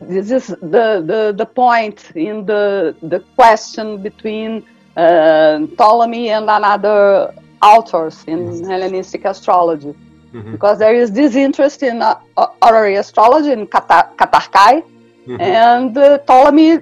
this 0.00 0.30
is 0.30 0.46
the, 0.46 1.02
the, 1.04 1.34
the 1.36 1.46
point 1.46 2.12
in 2.14 2.46
the, 2.46 2.94
the 3.02 3.20
question 3.34 4.00
between 4.00 4.64
uh, 4.96 5.66
Ptolemy 5.76 6.30
and 6.30 6.48
another 6.48 7.34
authors 7.60 8.24
in 8.26 8.38
mm-hmm. 8.38 8.70
Hellenistic 8.70 9.24
astrology. 9.24 9.94
Mm-hmm. 10.32 10.52
Because 10.52 10.78
there 10.78 10.94
is 10.94 11.10
this 11.10 11.34
interest 11.34 11.82
in 11.82 12.02
uh, 12.02 12.14
horary 12.62 12.96
astrology 12.96 13.50
in 13.50 13.66
Katarchai, 13.66 14.82
mm-hmm. 14.82 15.40
and 15.40 15.96
uh, 15.96 16.18
Ptolemy 16.18 16.78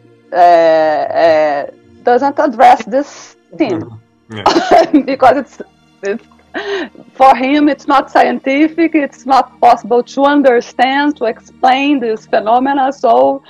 doesn't 2.02 2.38
address 2.38 2.84
this 2.84 3.36
theme. 3.56 4.00
Mm-hmm. 4.30 4.36
Yeah. 4.96 5.02
because 5.12 5.36
it's, 5.38 5.62
it's 6.02 6.24
for 7.12 7.36
him 7.36 7.68
it's 7.68 7.86
not 7.86 8.10
scientific 8.10 8.94
it's 8.94 9.26
not 9.26 9.60
possible 9.60 10.02
to 10.02 10.22
understand 10.24 11.14
to 11.18 11.26
explain 11.26 12.00
this 12.00 12.26
phenomena 12.26 12.92
so 12.92 13.42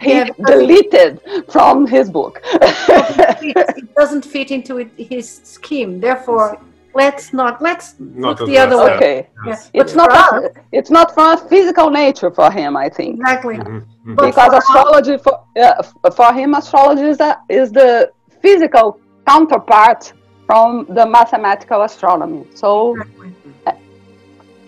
he 0.00 0.12
Yeah, 0.12 0.28
deleted 0.46 1.20
from 1.50 1.86
his 1.86 2.10
book. 2.10 2.40
it 2.54 3.94
doesn't 3.96 4.24
fit 4.24 4.50
into 4.50 4.78
it, 4.78 4.90
his 4.98 5.40
scheme. 5.44 5.98
Therefore, 6.00 6.58
let's 6.94 7.32
not 7.32 7.60
let's 7.62 7.94
Not 7.98 8.38
look 8.40 8.48
the 8.50 8.58
other 8.58 8.76
way. 8.76 8.94
okay, 8.96 9.16
Yeah. 9.46 9.56
it's 9.72 9.94
But 9.94 10.08
not 10.08 10.28
for 10.30 10.36
a, 10.46 10.50
it's 10.72 10.90
not 10.90 11.14
from 11.14 11.38
a 11.38 11.48
physical 11.48 11.88
nature 11.90 12.30
for 12.30 12.50
him, 12.50 12.76
I 12.76 12.88
think. 12.90 13.20
exactly. 13.20 13.56
Mhm, 13.56 13.82
mhm. 14.06 14.16
Because 14.26 14.52
for 14.52 14.58
astrology 14.62 15.16
for 15.24 15.34
yeah, 15.56 15.74
f- 15.78 16.14
for 16.14 16.32
him 16.34 16.54
astrology 16.54 17.02
is, 17.14 17.20
a, 17.20 17.38
is 17.48 17.72
the 17.72 18.10
physical 18.42 19.00
counterpart 19.26 20.12
from 20.46 20.86
the 20.88 21.04
mathematical 21.06 21.82
astronomy 21.82 22.46
so 22.54 22.94
Exactly. 22.96 23.32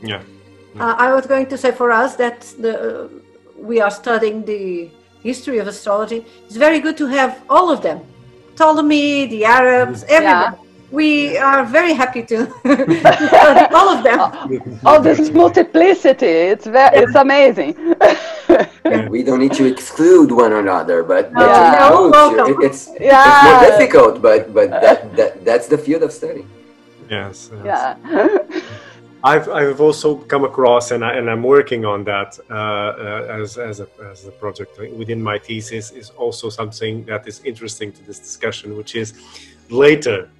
Yeah. 0.02 0.22
Uh, 0.78 0.94
I 0.96 1.12
was 1.12 1.26
going 1.26 1.46
to 1.46 1.58
say 1.58 1.72
for 1.72 1.90
us 1.90 2.16
that 2.16 2.40
the 2.58 3.04
uh, 3.04 3.08
we 3.56 3.80
are 3.80 3.90
studying 3.90 4.44
the 4.44 4.90
history 5.22 5.58
of 5.58 5.66
astrology. 5.66 6.24
It's 6.46 6.56
very 6.56 6.78
good 6.78 6.96
to 6.98 7.06
have 7.06 7.42
all 7.50 7.70
of 7.70 7.82
them, 7.82 8.00
Ptolemy, 8.54 9.26
the 9.26 9.44
Arabs, 9.44 10.04
everyone. 10.08 10.67
We 10.90 11.36
are 11.36 11.64
very 11.64 11.92
happy 11.92 12.22
to 12.30 12.38
all 13.74 13.88
of 13.90 14.02
them. 14.02 14.80
all 14.86 15.00
this 15.00 15.30
multiplicity 15.30 16.26
it's 16.26 16.66
very 16.66 16.96
it's 17.02 17.14
amazing 17.14 17.74
We 19.10 19.22
don't 19.22 19.40
need 19.40 19.52
to 19.54 19.66
exclude 19.66 20.30
one 20.32 20.52
another, 20.54 21.02
but, 21.02 21.32
but 21.34 21.46
Yeah. 21.48 21.72
to 21.72 21.78
No, 21.78 22.08
approach, 22.08 22.36
welcome. 22.36 22.62
it- 22.62 22.66
it's, 22.66 22.88
it's 22.96 23.44
more 23.46 23.60
difficult, 23.70 24.22
but 24.22 24.40
but 24.54 24.68
that, 24.84 24.98
that 25.16 25.44
that's 25.44 25.66
the 25.68 25.76
field 25.78 26.02
of 26.02 26.12
study. 26.12 26.44
Yes. 27.10 27.50
yes. 27.64 27.96
yeah 28.04 28.38
I've, 29.32 29.48
I've 29.48 29.80
also 29.80 30.08
come 30.32 30.44
across, 30.44 30.92
and, 30.92 31.04
I, 31.04 31.14
and 31.18 31.28
I'm 31.28 31.42
working 31.42 31.84
on 31.84 32.04
that 32.04 32.38
uh, 32.48 32.54
uh, 32.54 33.42
as, 33.42 33.58
as, 33.58 33.80
a, 33.80 33.88
as 34.12 34.26
a 34.26 34.30
project 34.30 34.78
within 34.96 35.20
my 35.20 35.38
thesis, 35.40 35.90
is 35.90 36.10
also 36.10 36.48
something 36.50 37.04
that 37.06 37.26
is 37.26 37.40
interesting 37.44 37.90
to 37.96 38.02
this 38.06 38.20
discussion, 38.20 38.76
which 38.76 38.94
is 38.94 39.08
later 39.70 40.30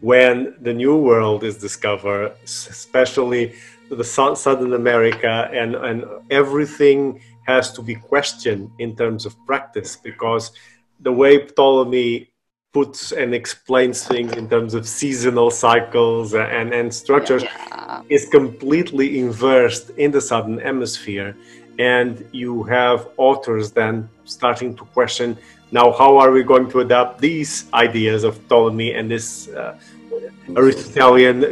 when 0.00 0.54
the 0.60 0.72
New 0.72 0.96
World 0.96 1.42
is 1.44 1.56
discovered, 1.56 2.32
especially 2.44 3.54
the 3.90 4.04
Sou- 4.04 4.36
Southern 4.36 4.74
America, 4.74 5.48
and, 5.52 5.74
and 5.74 6.04
everything 6.30 7.20
has 7.46 7.72
to 7.72 7.82
be 7.82 7.94
questioned 7.94 8.70
in 8.78 8.96
terms 8.96 9.24
of 9.24 9.34
practice 9.46 9.96
because 9.96 10.50
the 11.00 11.12
way 11.12 11.38
Ptolemy 11.38 12.28
puts 12.72 13.12
and 13.12 13.34
explains 13.34 14.06
things 14.06 14.32
in 14.32 14.48
terms 14.48 14.74
of 14.74 14.86
seasonal 14.86 15.50
cycles 15.50 16.34
and, 16.34 16.74
and 16.74 16.92
structures 16.92 17.42
yeah. 17.42 18.02
is 18.10 18.28
completely 18.28 19.18
inversed 19.18 19.90
in 19.90 20.10
the 20.10 20.20
southern 20.20 20.58
hemisphere 20.58 21.34
and 21.78 22.26
you 22.32 22.62
have 22.64 23.08
authors 23.16 23.70
then 23.72 24.08
starting 24.24 24.74
to 24.74 24.84
question 24.86 25.36
now 25.72 25.90
how 25.92 26.16
are 26.18 26.30
we 26.30 26.42
going 26.42 26.68
to 26.70 26.80
adapt 26.80 27.20
these 27.20 27.66
ideas 27.74 28.24
of 28.24 28.32
ptolemy 28.48 28.92
and 28.94 29.10
this 29.10 29.48
uh, 29.48 29.76
aristotelian 30.56 31.44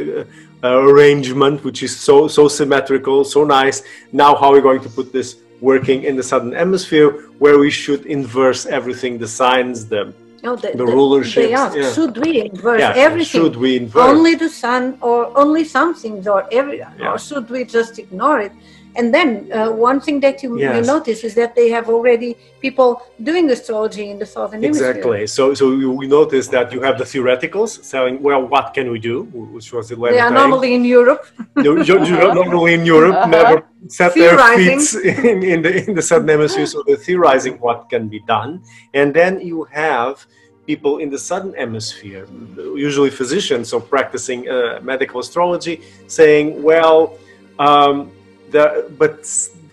uh, 0.63 0.67
arrangement 0.89 1.63
which 1.63 1.83
is 1.83 1.95
so 1.95 2.27
so 2.27 2.47
symmetrical 2.47 3.23
so 3.23 3.43
nice 3.43 3.83
now 4.11 4.35
how 4.35 4.49
are 4.51 4.55
we 4.55 4.61
going 4.61 4.81
to 4.81 4.89
put 4.89 5.11
this 5.11 5.37
working 5.61 6.03
in 6.03 6.15
the 6.15 6.23
southern 6.23 6.53
hemisphere 6.53 7.09
where 7.39 7.57
we 7.59 7.69
should 7.69 8.05
inverse 8.05 8.65
everything 8.65 9.17
the 9.17 9.27
signs 9.27 9.77
the 9.87 10.03
No, 10.45 10.53
the, 10.63 10.69
The 10.81 10.87
rulerships, 10.99 11.49
yeah. 11.75 11.91
should 11.95 12.15
we 12.25 12.31
inverse 12.49 12.79
yeah 12.85 13.07
everything? 13.07 13.41
should 13.41 13.55
we 13.65 13.71
inverse 13.83 14.11
Only 14.15 14.33
the 14.45 14.51
sun, 14.63 14.83
or 15.07 15.17
only 15.43 15.63
some 15.77 15.91
things, 16.01 16.21
or 16.33 16.39
every, 16.59 16.77
Yeah. 16.83 17.11
or 17.13 17.17
should 17.27 17.45
we 17.55 17.61
just 17.77 17.93
ignore 18.03 18.37
it? 18.47 18.53
And 18.95 19.13
then 19.13 19.51
uh, 19.51 19.71
one 19.71 19.99
thing 19.99 20.19
that 20.21 20.41
you, 20.43 20.59
you 20.59 20.81
notice 20.81 21.23
is 21.23 21.35
that 21.35 21.55
they 21.55 21.69
have 21.69 21.89
already 21.89 22.37
people 22.61 23.01
doing 23.21 23.49
astrology 23.49 24.09
in 24.09 24.19
the 24.19 24.25
southern 24.25 24.61
hemisphere. 24.61 24.91
Exactly. 24.91 25.27
So, 25.27 25.53
so 25.53 25.75
we 25.75 26.07
notice 26.07 26.47
that 26.49 26.71
you 26.71 26.81
have 26.81 26.97
the 26.97 27.03
theoreticals 27.03 27.83
saying, 27.83 28.21
well, 28.21 28.45
what 28.45 28.73
can 28.73 28.91
we 28.91 28.99
do? 28.99 29.23
Which 29.23 29.71
was 29.73 29.89
the 29.89 29.95
They 29.95 30.19
are 30.19 30.31
normally 30.31 30.73
in 30.73 30.85
Europe. 30.85 31.25
you, 31.57 31.83
you, 31.83 32.05
you 32.05 32.17
normally 32.33 32.73
in 32.73 32.85
Europe 32.85 33.15
Uh-huh. 33.15 33.27
never 33.39 33.67
set 33.87 34.13
their 34.13 34.37
feet 34.57 34.93
in, 35.03 35.43
in 35.43 35.61
the 35.61 35.71
in 35.87 35.93
the 35.95 36.01
southern 36.01 36.27
hemisphere, 36.27 36.65
so 36.65 36.83
they're 36.85 36.97
theorizing 36.97 37.55
what 37.65 37.89
can 37.89 38.07
be 38.07 38.19
done, 38.21 38.61
and 38.93 39.13
then 39.13 39.39
you 39.39 39.63
have 39.71 40.25
people 40.65 40.97
in 40.97 41.09
the 41.09 41.19
southern 41.19 41.53
hemisphere, 41.53 42.27
usually 42.75 43.11
physicians, 43.11 43.69
so 43.69 43.79
practicing 43.79 44.49
uh, 44.49 44.79
medical 44.81 45.19
astrology, 45.19 45.81
saying, 46.07 46.61
well, 46.63 47.17
um, 47.59 48.11
the, 48.55 48.65
but 49.01 49.17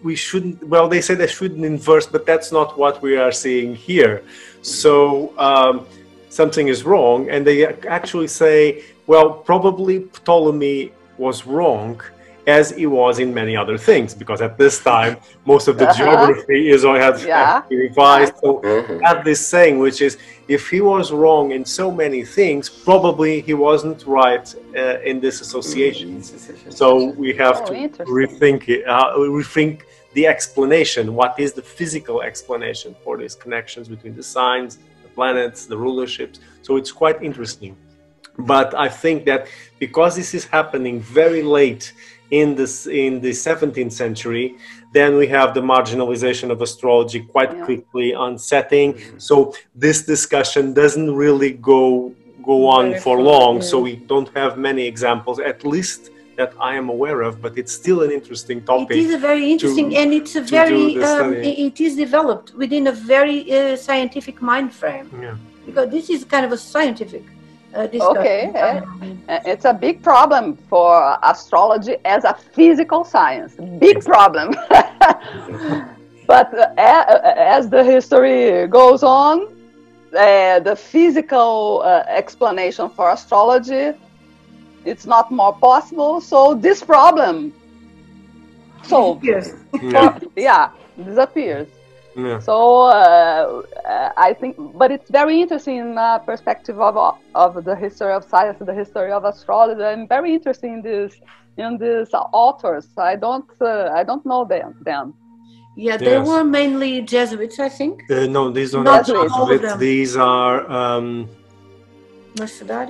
we 0.03 0.15
shouldn't. 0.27 0.57
Well, 0.73 0.87
they 0.89 1.01
say 1.07 1.15
they 1.15 1.33
shouldn't 1.39 1.65
inverse, 1.65 2.07
but 2.15 2.23
that's 2.31 2.51
not 2.59 2.69
what 2.83 2.95
we 3.07 3.13
are 3.25 3.35
seeing 3.45 3.71
here. 3.91 4.17
So 4.63 5.33
um, 5.49 5.87
something 6.29 6.67
is 6.75 6.81
wrong, 6.91 7.19
and 7.33 7.41
they 7.49 7.59
actually 7.99 8.31
say, 8.43 8.85
well, 9.07 9.29
probably 9.51 9.97
Ptolemy 10.17 10.93
was 11.19 11.47
wrong 11.47 12.01
as 12.47 12.71
he 12.73 12.87
was 12.87 13.19
in 13.19 13.33
many 13.33 13.57
other 13.57 13.79
things, 13.79 14.15
because 14.15 14.41
at 14.43 14.59
this 14.59 14.83
time 14.83 15.17
most 15.45 15.69
of 15.69 15.79
the 15.79 15.85
Uh-huh. 15.85 15.95
geography 16.01 16.71
is 16.71 16.85
or 16.85 16.99
had 16.99 17.17
Yeah. 17.21 17.39
had 17.39 17.61
to 17.63 17.69
be 17.69 17.77
revised. 17.89 18.35
So 18.43 18.61
Mhm. 18.63 19.01
have 19.05 19.25
this 19.25 19.41
saying, 19.47 19.79
which 19.79 20.01
is, 20.03 20.19
if 20.49 20.69
he 20.71 20.81
was 20.81 21.13
wrong 21.13 21.53
in 21.53 21.65
so 21.65 21.91
many 21.91 22.25
things, 22.25 22.69
probably 22.69 23.41
he 23.49 23.55
wasn't 23.55 24.01
right 24.07 24.47
uh, 24.77 25.11
in 25.11 25.21
this 25.21 25.41
association. 25.41 26.23
So 26.71 26.89
we 27.23 27.33
have 27.35 27.57
Oh, 27.63 27.67
to 27.69 27.75
rethink 28.21 28.69
it, 28.69 28.83
uh, 28.89 29.15
rethink 29.17 29.83
the 30.15 30.27
explanation. 30.27 31.15
What 31.15 31.33
is 31.45 31.53
the 31.53 31.63
physical 31.63 32.23
explanation 32.23 32.91
for 33.05 33.13
these 33.19 33.35
connections 33.35 33.89
between 33.95 34.15
the 34.21 34.23
signs, 34.23 34.79
the 35.05 35.11
planets, 35.19 35.67
the 35.67 35.77
rulerships? 35.77 36.37
So 36.63 36.77
it's 36.81 36.93
quite 37.03 37.19
interesting. 37.23 37.77
But 38.39 38.69
I 38.75 38.89
think 38.89 39.27
that 39.27 39.47
because 39.79 40.17
this 40.17 40.33
is 40.39 40.45
happening 40.47 41.01
very 41.01 41.43
late 41.43 41.93
in 42.33 42.55
this 42.61 42.75
in 42.87 43.21
the 43.21 43.31
17th 43.47 43.93
century, 43.93 44.47
then 44.99 45.11
we 45.21 45.27
have 45.29 45.49
the 45.59 45.61
marginalization 45.75 46.51
of 46.55 46.59
astrology 46.69 47.21
quite 47.35 47.53
Yeah. 47.55 47.65
quickly 47.69 48.09
onsetting. 48.27 48.89
So 49.29 49.35
this 49.85 49.99
discussion 50.15 50.65
doesn't 50.83 51.11
really 51.25 51.53
go 51.73 51.81
go 52.53 52.59
on 52.79 52.87
Very 52.91 53.01
for 53.05 53.17
long. 53.33 53.55
yeah. 53.57 53.69
So 53.71 53.75
we 53.89 53.95
don't 54.13 54.31
have 54.41 54.53
many 54.69 54.85
examples, 54.93 55.37
at 55.53 55.59
least 55.75 56.01
that 56.39 56.53
I 56.69 56.73
am 56.81 56.89
aware 56.97 57.21
of. 57.29 57.33
But 57.45 57.53
it's 57.61 57.73
still 57.83 57.99
an 58.07 58.11
interesting 58.19 58.59
topic. 58.73 58.97
It 58.97 59.05
is 59.09 59.15
a 59.21 59.23
very 59.31 59.45
interesting, 59.55 59.89
and 60.01 60.09
it's 60.19 60.35
a 60.43 60.45
very, 60.59 60.85
um, 61.11 61.35
it 61.35 61.77
is 61.87 61.93
developed 62.07 62.49
within 62.63 62.85
a 62.95 62.95
very 63.15 63.39
uh, 63.53 63.77
scientific 63.87 64.37
mind 64.51 64.69
frame 64.81 65.07
Yeah. 65.27 65.37
because 65.69 65.87
this 65.97 66.07
is 66.15 66.21
kind 66.35 66.45
of 66.49 66.53
a 66.59 66.61
scientific 66.73 67.25
uh, 67.75 67.87
discussion. 67.87 68.17
Okay, 68.19 68.53
eh? 68.55 68.81
Uh, 69.29 69.41
It's 69.45 69.65
a 69.65 69.73
big 69.73 70.03
problem 70.03 70.57
for 70.69 71.19
astrology 71.23 71.97
as 72.05 72.25
a 72.25 72.35
physical 72.35 73.05
science. 73.05 73.55
Big 73.79 74.05
problem. 74.05 74.55
but 76.27 76.53
uh, 76.55 76.75
as 77.37 77.69
the 77.69 77.83
history 77.85 78.67
goes 78.69 79.03
on, 79.03 79.49
uh, 80.17 80.61
the 80.61 80.77
physical 80.77 81.83
uh, 81.85 82.05
explanation 82.09 82.89
for 82.91 83.11
astrology 83.11 83.93
it's 84.85 85.07
not 85.07 85.31
more 85.31 85.55
possible. 85.55 86.21
So 86.21 86.55
this 86.55 86.83
problem, 86.83 87.53
so 88.83 89.21
Yes. 89.23 89.55
Yeah. 89.81 90.19
yeah, 90.37 90.71
disappears. 90.97 91.69
Yeah. 92.17 92.39
So 92.39 92.83
uh, 92.83 93.63
uh, 93.89 94.11
I 94.17 94.33
think, 94.35 94.57
but 94.75 94.91
it's 94.91 95.11
very 95.11 95.41
interesting 95.41 95.77
in 95.77 95.99
uh, 95.99 96.19
perspective 96.19 96.81
of 96.81 96.97
of 97.35 97.65
the 97.65 97.75
history 97.77 98.13
of 98.13 98.25
science, 98.25 98.59
the 98.61 98.75
history 98.75 99.13
of 99.13 99.25
astrology. 99.25 99.83
I'm 99.83 100.07
very 100.09 100.35
interested 100.35 100.67
in 100.69 100.83
this 100.83 101.15
in 101.57 101.79
these 101.79 102.11
authors. 102.15 102.87
I 102.97 103.17
don't 103.17 103.49
uh, 103.61 103.91
I 103.95 104.03
don't 104.05 104.25
know 104.27 104.45
them. 104.45 104.75
them. 104.85 105.15
Yeah, 105.75 105.97
they 105.97 106.17
Yes. 106.19 106.29
were 106.29 106.45
mainly 106.45 107.01
Jesuits, 107.01 107.59
I 107.59 107.71
think. 107.71 108.03
Uh, 108.11 108.27
no, 108.27 108.51
these 108.51 108.75
are 108.75 108.85
Not 108.85 109.09
not 109.09 109.17
all 109.17 109.43
of 109.45 109.49
Jesuits. 109.49 109.63
them. 109.73 109.79
These 109.81 110.17
are 110.17 110.71
um, 110.71 111.29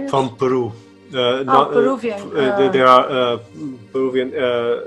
from 0.08 0.36
Peru. 0.36 0.72
Uh, 1.14 1.18
oh, 1.18 1.42
not, 1.44 1.70
uh, 1.70 1.72
Peruvian. 1.74 2.20
uh, 2.22 2.34
there- 2.34 2.52
uh, 2.52 2.68
there 2.72 2.86
are 2.86 3.04
uh, 3.10 3.38
Peruvian 3.92 4.28
uh, 4.34 4.80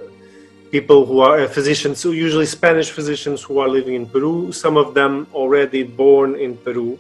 people 0.72 1.06
who 1.06 1.20
are 1.20 1.40
uh, 1.42 1.48
physicians, 1.48 2.00
so 2.00 2.12
usually 2.12 2.46
Spanish 2.46 2.90
physicians 2.92 3.42
who 3.44 3.60
are 3.60 3.68
living 3.68 3.96
in 3.96 4.06
Peru. 4.08 4.52
Some 4.52 4.78
of 4.78 4.94
them 4.94 5.28
already 5.34 5.84
born 5.84 6.36
in 6.36 6.58
Peru, 6.58 6.98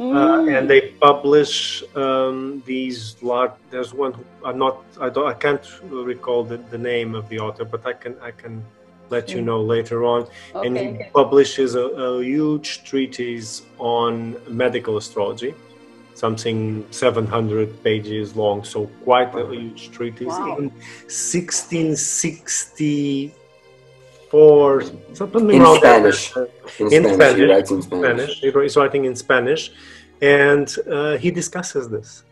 uh, 0.00 0.46
and 0.48 0.68
they 0.68 0.80
publish 1.00 1.82
um, 1.96 2.62
these 2.66 3.16
large. 3.22 3.52
There's 3.70 3.92
one 3.94 4.12
who 4.12 4.24
are 4.44 4.52
not. 4.52 4.82
I 5.00 5.08
don't. 5.08 5.26
I 5.26 5.34
can't 5.34 5.64
recall 5.90 6.44
the, 6.44 6.58
the 6.70 6.78
name 6.78 7.14
of 7.14 7.28
the 7.28 7.38
author, 7.38 7.64
but 7.64 7.86
I 7.86 7.92
can. 7.92 8.16
I 8.20 8.30
can 8.32 8.64
let 9.10 9.30
you 9.34 9.40
Mm. 9.42 9.44
know 9.44 9.60
later 9.60 10.04
on. 10.04 10.20
Okay, 10.54 10.66
And 10.66 10.76
he 10.78 10.86
okay. 10.88 11.10
publishes 11.12 11.74
a, 11.74 11.86
a 12.06 12.22
huge 12.24 12.82
treatise 12.84 13.62
on 13.78 14.36
medical 14.48 14.96
astrology, 14.96 15.54
something 16.14 16.84
700 16.90 17.82
pages 17.82 18.36
long, 18.36 18.64
so 18.64 18.86
quite 19.04 19.34
a 19.34 19.46
huge 19.50 19.90
treatise 19.90 20.28
Wow. 20.28 20.56
in 20.58 20.70
1665 22.00 23.32
four, 24.30 24.82
something 25.12 25.50
In 25.50 25.60
around 25.60 25.76
Spanish. 25.76 26.32
that. 26.32 26.48
In, 26.78 26.86
In 26.86 26.90
Spanish, 27.04 27.14
Spanish. 27.14 27.36
he 27.38 27.44
writes 27.52 27.70
in 27.70 27.82
Spanish. 27.82 28.38
Spanish. 28.38 28.62
He's 28.64 28.76
writing 28.76 29.04
in 29.04 29.14
Spanish, 29.14 29.72
and 30.22 30.74
uh, 30.90 31.16
he 31.18 31.30
discusses 31.30 31.88
this. 31.90 32.24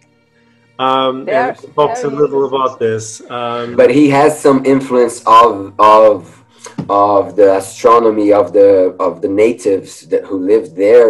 Um, 0.79 1.29
and 1.29 1.55
talks 1.75 2.05
a 2.05 2.09
little 2.09 2.47
about 2.47 2.79
this. 2.79 3.21
Um, 3.31 3.77
But 3.77 3.91
he 3.91 4.09
has 4.09 4.41
some 4.41 4.65
influence 4.65 5.23
of 5.27 5.75
of 5.79 6.43
of 6.89 7.37
the 7.37 7.57
astronomy 7.57 8.33
of 8.33 8.55
the 8.55 8.97
of 8.99 9.21
the 9.21 9.29
natives 9.29 9.91
that 10.09 10.25
who 10.25 10.37
lived 10.39 10.75
there 10.77 11.09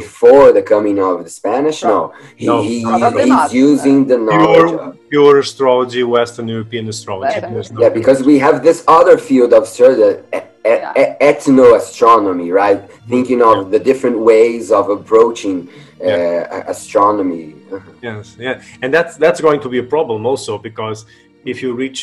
before 0.00 0.46
the 0.58 0.62
coming 0.74 0.96
of 1.08 1.14
the 1.26 1.32
Spanish. 1.40 1.78
No, 1.92 2.00
he, 2.42 2.46
No. 2.46 2.56
he 2.68 2.76
Probably 2.84 3.22
he's 3.28 3.42
not. 3.44 3.52
using 3.68 3.98
the 4.12 4.18
knowledge. 4.26 4.70
pure, 4.70 4.94
pure 5.14 5.38
astrology, 5.46 6.02
Western 6.18 6.46
European 6.56 6.84
astrology. 6.94 7.40
Western. 7.58 7.76
No 7.76 7.82
yeah, 7.82 7.92
because 8.00 8.18
we 8.30 8.36
have 8.46 8.56
this 8.68 8.78
other 8.98 9.16
field 9.28 9.52
of 9.58 9.62
sort 9.78 9.98
of 10.06 10.10
e- 10.38 10.38
e- 10.38 10.82
Yeah. 10.84 11.02
e- 11.02 11.14
ethnoastronomy, 11.30 12.48
right? 12.62 12.80
Thinking 13.14 13.40
of 13.50 13.56
the 13.74 13.80
different 13.90 14.18
ways 14.30 14.64
of 14.78 14.84
approaching 14.98 15.58
uh, 16.08 16.74
astronomy. 16.74 17.46
Yes, 18.08 18.24
yeah, 18.46 18.56
and 18.82 18.88
that's 18.96 19.12
that's 19.24 19.40
going 19.46 19.60
to 19.66 19.68
be 19.74 19.78
a 19.86 19.88
problem 19.96 20.20
also 20.30 20.52
because 20.68 20.98
if 21.52 21.56
you 21.62 21.70
reach 21.84 22.02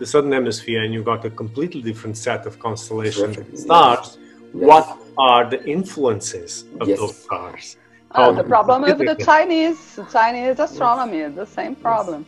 the 0.00 0.06
southern 0.12 0.32
hemisphere 0.40 0.80
and 0.84 0.90
you 0.96 1.00
got 1.12 1.20
a 1.30 1.32
completely 1.42 1.80
different 1.90 2.16
set 2.28 2.40
of 2.48 2.52
constellations 2.68 3.34
Terrific, 3.36 3.58
stars, 3.66 4.06
yes. 4.06 4.18
What 4.58 4.98
are 5.18 5.48
the 5.48 5.60
influences 5.66 6.64
of 6.80 6.88
Yes. 6.88 6.98
those 6.98 7.16
stars? 7.16 7.76
Uh, 8.12 8.32
the 8.32 8.44
problem 8.44 8.82
with 8.82 8.98
the. 8.98 9.14
Chinese 9.28 9.98
Chinese 10.12 10.58
astronomy, 10.58 11.22
the 11.42 11.46
same 11.46 11.74
problem. 11.74 12.24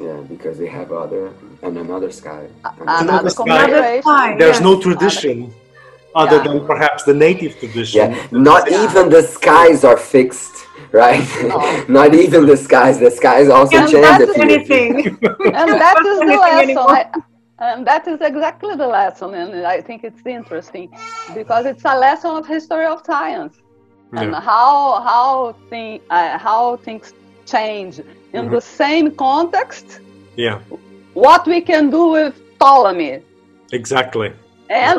Yeah, 0.00 0.20
because 0.28 0.58
they 0.58 0.66
have 0.78 0.92
other 0.92 1.30
and 1.62 1.78
another 1.78 2.10
sky. 2.10 2.42
Another 2.64 3.02
Another 3.04 3.30
sky. 3.30 3.44
configuration. 3.44 4.02
Fine, 4.02 4.38
There's 4.38 4.60
yes. 4.60 4.68
no 4.68 4.80
tradition 4.80 5.36
other 6.14 6.36
Yeah. 6.36 6.42
than 6.48 6.66
perhaps 6.66 7.04
the 7.04 7.14
native 7.14 7.52
tradition. 7.60 8.12
Yeah, 8.12 8.26
not 8.48 8.70
Yeah. 8.70 8.84
even 8.84 9.08
the 9.16 9.22
skies 9.22 9.84
are 9.84 9.96
fixed, 10.14 10.54
right? 10.92 11.24
No. 11.52 11.56
not 12.00 12.14
even 12.14 12.46
the 12.46 12.56
skies. 12.56 12.98
The 12.98 13.10
skies 13.10 13.48
also 13.48 13.76
Can't 13.76 13.90
change 13.90 14.04
pass 14.06 14.20
a 14.20 14.40
anything. 14.46 14.90
and 15.60 15.68
that 15.84 15.96
is 16.12 16.18
the 16.30 16.40
anything 16.58 16.76
lesson. 16.76 17.22
And 17.58 17.86
that 17.86 18.06
is 18.06 18.20
exactly 18.20 18.74
the 18.76 18.86
lesson, 18.86 19.34
and 19.34 19.66
I 19.66 19.80
think 19.80 20.04
it's 20.04 20.20
interesting 20.26 20.90
because 21.34 21.64
it's 21.66 21.84
a 21.84 21.96
lesson 21.98 22.30
of 22.36 22.46
history 22.46 22.86
of 22.86 23.02
science 23.04 23.54
and 24.12 24.34
how 24.34 25.00
how 25.10 25.54
thing 25.70 26.00
uh, 26.10 26.38
how 26.38 26.76
things 26.76 27.12
change 27.46 27.94
in 28.32 28.44
Mhm. 28.46 28.50
the 28.56 28.60
same 28.60 29.10
context. 29.26 30.00
yeah, 30.36 30.58
What 31.14 31.46
we 31.46 31.60
can 31.60 31.90
do 31.90 32.02
with 32.16 32.34
Ptolemy, 32.58 33.22
exactly. 33.72 34.30
and 34.68 34.98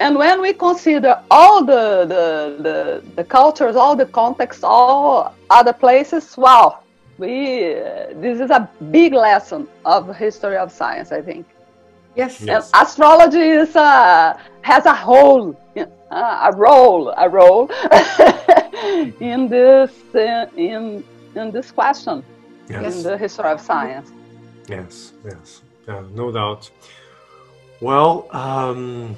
and 0.00 0.16
when 0.16 0.40
we 0.40 0.52
consider 0.54 1.12
all 1.30 1.58
the 1.72 1.84
the, 2.12 2.24
the 2.66 2.76
the 3.18 3.24
cultures, 3.24 3.76
all 3.76 3.94
the 3.96 4.06
contexts, 4.06 4.64
all 4.64 5.34
other 5.58 5.74
places, 5.84 6.24
wow, 6.36 6.78
we 7.18 7.34
uh, 7.74 8.14
this 8.24 8.40
is 8.44 8.50
a 8.50 8.62
big 8.98 9.12
lesson 9.12 9.66
of 9.84 10.00
history 10.16 10.56
of 10.64 10.68
science, 10.72 11.12
I 11.12 11.20
think. 11.22 11.44
Yes. 12.16 12.40
Yeah. 12.40 12.56
And 12.56 12.64
astrology 12.74 13.40
is 13.62 13.76
a, 13.76 14.38
has 14.62 14.86
a 14.86 14.98
role, 15.06 15.54
uh, 16.10 16.50
a 16.50 16.56
role, 16.56 17.12
a 17.16 17.28
role 17.28 17.70
in 19.20 19.48
this 19.48 19.92
uh, 20.14 20.46
in 20.56 21.04
in 21.34 21.50
this 21.52 21.70
question 21.70 22.22
Yes, 22.68 22.96
in 22.96 23.02
the 23.02 23.16
history 23.16 23.50
of 23.50 23.60
science. 23.60 24.10
yes, 24.68 25.12
yes. 25.24 25.62
Yeah, 25.86 26.02
no 26.14 26.32
doubt. 26.32 26.68
Well, 27.80 28.26
um, 28.32 29.14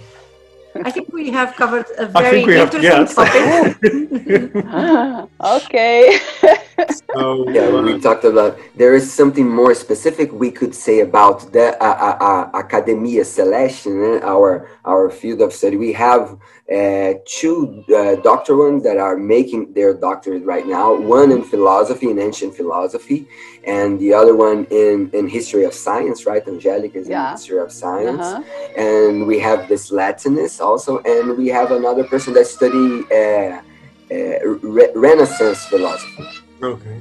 I 0.85 0.91
think 0.91 1.13
we 1.13 1.31
have 1.31 1.55
covered 1.57 1.87
a 1.99 2.07
very 2.07 2.45
think 2.45 2.47
we 2.47 2.55
have 2.55 2.75
interesting 2.75 3.07
yes. 3.07 3.15
topic. 3.15 3.79
okay. 5.41 6.19
so, 7.15 7.49
Yeah, 7.51 7.63
uh, 7.63 7.83
we 7.83 8.01
talked 8.01 8.25
about. 8.25 8.59
There 8.77 8.95
is 8.95 9.13
something 9.13 9.49
more 9.49 9.75
specific 9.75 10.33
we 10.33 10.51
could 10.51 10.75
say 10.75 11.01
about 11.01 11.53
the 11.53 11.77
uh, 11.83 11.87
uh, 11.87 12.17
uh, 12.21 12.51
Academia 12.55 13.25
Celeste, 13.25 13.87
eh, 13.89 14.21
our 14.23 14.69
our 14.85 15.11
field 15.11 15.41
of 15.41 15.53
study. 15.53 15.77
We 15.77 15.93
have 15.95 16.39
uh, 16.71 17.15
two 17.27 17.85
uh, 17.97 18.17
doctor 18.17 18.57
ones 18.57 18.83
that 18.85 18.99
are 18.99 19.17
making 19.17 19.73
their 19.73 19.95
doctorate 19.95 20.45
right 20.45 20.67
now. 20.67 20.95
One 20.95 21.33
in 21.33 21.43
philosophy, 21.43 22.11
in 22.11 22.19
ancient 22.19 22.55
philosophy, 22.55 23.27
and 23.65 23.99
the 23.99 24.13
other 24.15 24.35
one 24.37 24.67
in 24.71 25.11
in 25.13 25.27
history 25.29 25.65
of 25.65 25.75
science. 25.75 26.25
Right, 26.27 26.47
Angelica 26.47 26.99
is 26.99 27.09
Yeah. 27.09 27.25
in 27.27 27.33
history 27.37 27.59
of 27.59 27.73
science. 27.73 28.27
Uh-huh. 28.27 28.43
and 28.91 29.27
we 29.27 29.39
have 29.49 29.67
this 29.69 29.91
Latinist 29.91 30.61
also, 30.61 30.99
and 31.15 31.37
we 31.37 31.49
have 31.49 31.73
another 31.73 32.05
person 32.05 32.33
that 32.35 32.47
study 32.47 33.03
uh, 33.11 33.17
uh, 33.17 33.59
re- 34.77 34.93
Renaissance 34.95 35.65
philosophy. 35.67 36.25
okay. 36.63 37.01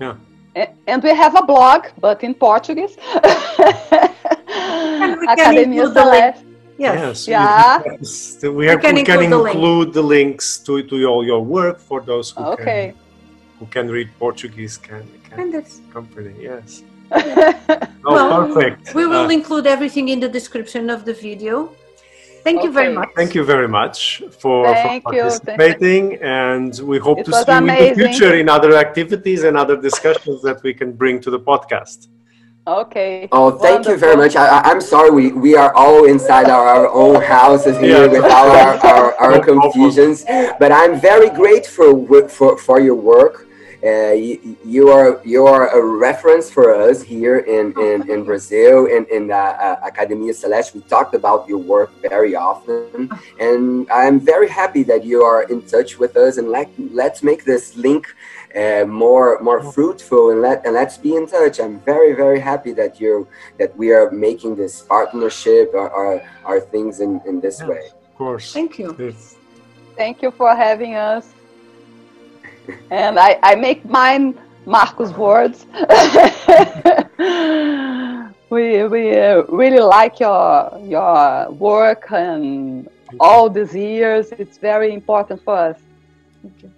Yeah. 0.00 0.14
And 0.86 1.02
we 1.02 1.10
have 1.14 1.34
a 1.34 1.42
blog, 1.52 1.86
but 2.00 2.22
in 2.22 2.34
Portuguese. 2.34 2.94
we 2.96 3.02
Academia 5.28 5.84
include 5.84 5.94
the 5.94 6.04
link. 6.04 6.36
Celeste. 6.36 6.44
Yes. 6.78 6.98
Yes. 6.98 7.28
Yeah. 7.28 7.82
yes. 7.86 8.38
We, 8.42 8.66
have, 8.66 8.80
can 8.82 8.94
we 8.96 9.02
can 9.04 9.22
include 9.22 9.30
the 9.30 9.38
link. 9.38 9.54
include 9.56 9.92
the 9.94 10.02
links 10.02 10.58
to, 10.66 10.82
to 10.82 11.04
all 11.06 11.24
your 11.24 11.40
work 11.40 11.78
for 11.78 12.00
those 12.00 12.30
who 12.30 12.42
Okay. 12.44 12.92
can 12.92 12.96
who 13.62 13.68
can 13.76 13.86
read 13.96 14.08
Portuguese 14.18 14.76
can 14.88 15.02
can 15.28 15.40
And 15.40 15.48
that's, 15.54 15.74
company. 15.96 16.32
Yes. 16.50 16.82
Oh, 18.04 18.14
Well, 18.16 18.28
perfect. 18.54 18.94
we 18.98 19.04
will 19.12 19.28
Uh, 19.32 19.38
include 19.38 19.66
everything 19.76 20.06
in 20.14 20.18
the 20.24 20.30
description 20.38 20.84
of 20.94 20.98
the 21.08 21.14
video. 21.26 21.54
Thank 22.46 22.58
you 22.66 22.72
very 22.78 22.92
much. 22.98 23.10
Thank 23.20 23.32
you 23.38 23.44
very 23.54 23.68
much 23.80 23.98
for, 24.42 24.56
for 24.66 24.74
Thank 24.88 25.04
you. 25.16 25.22
participating, 25.22 26.04
and 26.44 26.70
we 26.90 26.96
hope 27.06 27.18
It 27.20 27.26
to 27.26 27.30
was 27.30 27.44
see 27.46 27.52
you 27.52 27.58
in 27.58 27.66
the 27.66 27.94
future 28.00 28.32
in 28.42 28.46
other 28.56 28.72
activities 28.86 29.40
and 29.46 29.54
other 29.64 29.76
discussions 29.88 30.38
that 30.46 30.58
we 30.66 30.72
can 30.80 30.90
bring 31.02 31.14
to 31.24 31.30
the 31.36 31.42
podcast. 31.50 31.98
okay. 32.82 33.12
Oh, 33.38 33.48
thank 33.66 33.80
you 33.90 33.96
very 34.06 34.16
much. 34.22 34.34
I, 34.42 34.46
I- 34.56 34.64
I'm 34.70 34.82
sorry, 34.94 35.10
we, 35.20 35.24
we 35.46 35.52
are 35.62 35.72
all 35.82 36.00
inside 36.14 36.48
our, 36.56 36.66
our 36.76 36.86
own 37.04 37.18
houses 37.38 37.74
here 37.86 38.04
Yeah. 38.06 38.14
with 38.14 38.24
all 38.36 38.48
our, 38.62 38.72
our, 38.92 39.06
our 39.24 39.36
confusions. 39.50 40.16
But 40.62 40.70
I'm 40.80 40.94
very 41.10 41.30
grateful 41.42 41.92
wi- 42.10 42.28
for, 42.36 42.50
for 42.66 42.78
your 42.88 42.98
work. 43.14 43.34
Uh, 43.84 44.12
you, 44.12 44.56
you 44.64 44.88
are 44.90 45.20
you 45.24 45.44
are 45.44 45.66
a 45.76 45.82
reference 45.84 46.48
for 46.48 46.72
us 46.72 47.02
here 47.02 47.38
in, 47.38 47.74
in, 47.80 48.08
in 48.08 48.22
Brazil 48.24 48.86
in, 48.86 49.04
in 49.10 49.32
uh, 49.32 49.34
uh, 49.34 49.76
Academia 49.84 50.32
Celeste. 50.32 50.76
We 50.76 50.82
talked 50.82 51.14
about 51.14 51.48
your 51.48 51.58
work 51.58 51.90
very 52.00 52.36
often, 52.36 53.10
and 53.40 53.90
I'm 53.90 54.20
very 54.20 54.48
happy 54.48 54.84
that 54.84 55.04
you 55.04 55.22
are 55.24 55.42
in 55.44 55.62
touch 55.62 55.98
with 55.98 56.16
us. 56.16 56.38
And 56.38 56.48
let, 56.48 56.70
let's 56.92 57.24
make 57.24 57.44
this 57.44 57.76
link 57.76 58.06
uh, 58.54 58.84
more 58.86 59.40
more 59.40 59.60
fruitful 59.72 60.30
and 60.30 60.40
let 60.40 60.64
and 60.64 60.74
let's 60.74 60.96
be 60.96 61.16
in 61.16 61.26
touch. 61.26 61.58
I'm 61.58 61.80
very 61.80 62.12
very 62.12 62.38
happy 62.38 62.72
that 62.74 63.00
you 63.00 63.26
that 63.58 63.76
we 63.76 63.90
are 63.90 64.12
making 64.12 64.54
this 64.54 64.82
partnership 64.82 65.72
or 65.74 65.90
our, 65.90 66.22
our 66.44 66.60
things 66.60 67.00
in, 67.00 67.20
in 67.26 67.40
this 67.40 67.58
Yes. 67.58 67.68
way. 67.68 67.86
Of 68.12 68.14
course. 68.16 68.52
Thank 68.52 68.78
you. 68.78 68.90
It's- 68.92 69.34
Thank 69.96 70.22
you 70.22 70.30
for 70.30 70.54
having 70.56 70.94
us. 70.94 71.34
And 72.90 73.18
I, 73.18 73.38
I 73.42 73.54
make 73.54 73.84
mine 73.84 74.38
Marcus' 74.66 75.12
words. 75.12 75.66
we 78.50 78.84
we 78.84 79.18
uh, 79.18 79.42
really 79.48 79.80
like 79.80 80.20
your 80.20 80.78
your 80.84 81.50
work 81.50 82.12
and 82.12 82.88
all 83.18 83.50
these 83.50 83.74
years. 83.74 84.30
It's 84.32 84.58
very 84.58 84.92
important 84.92 85.42
for 85.42 85.56
us. 85.56 85.78
Thank 86.42 86.62
you. 86.62 86.72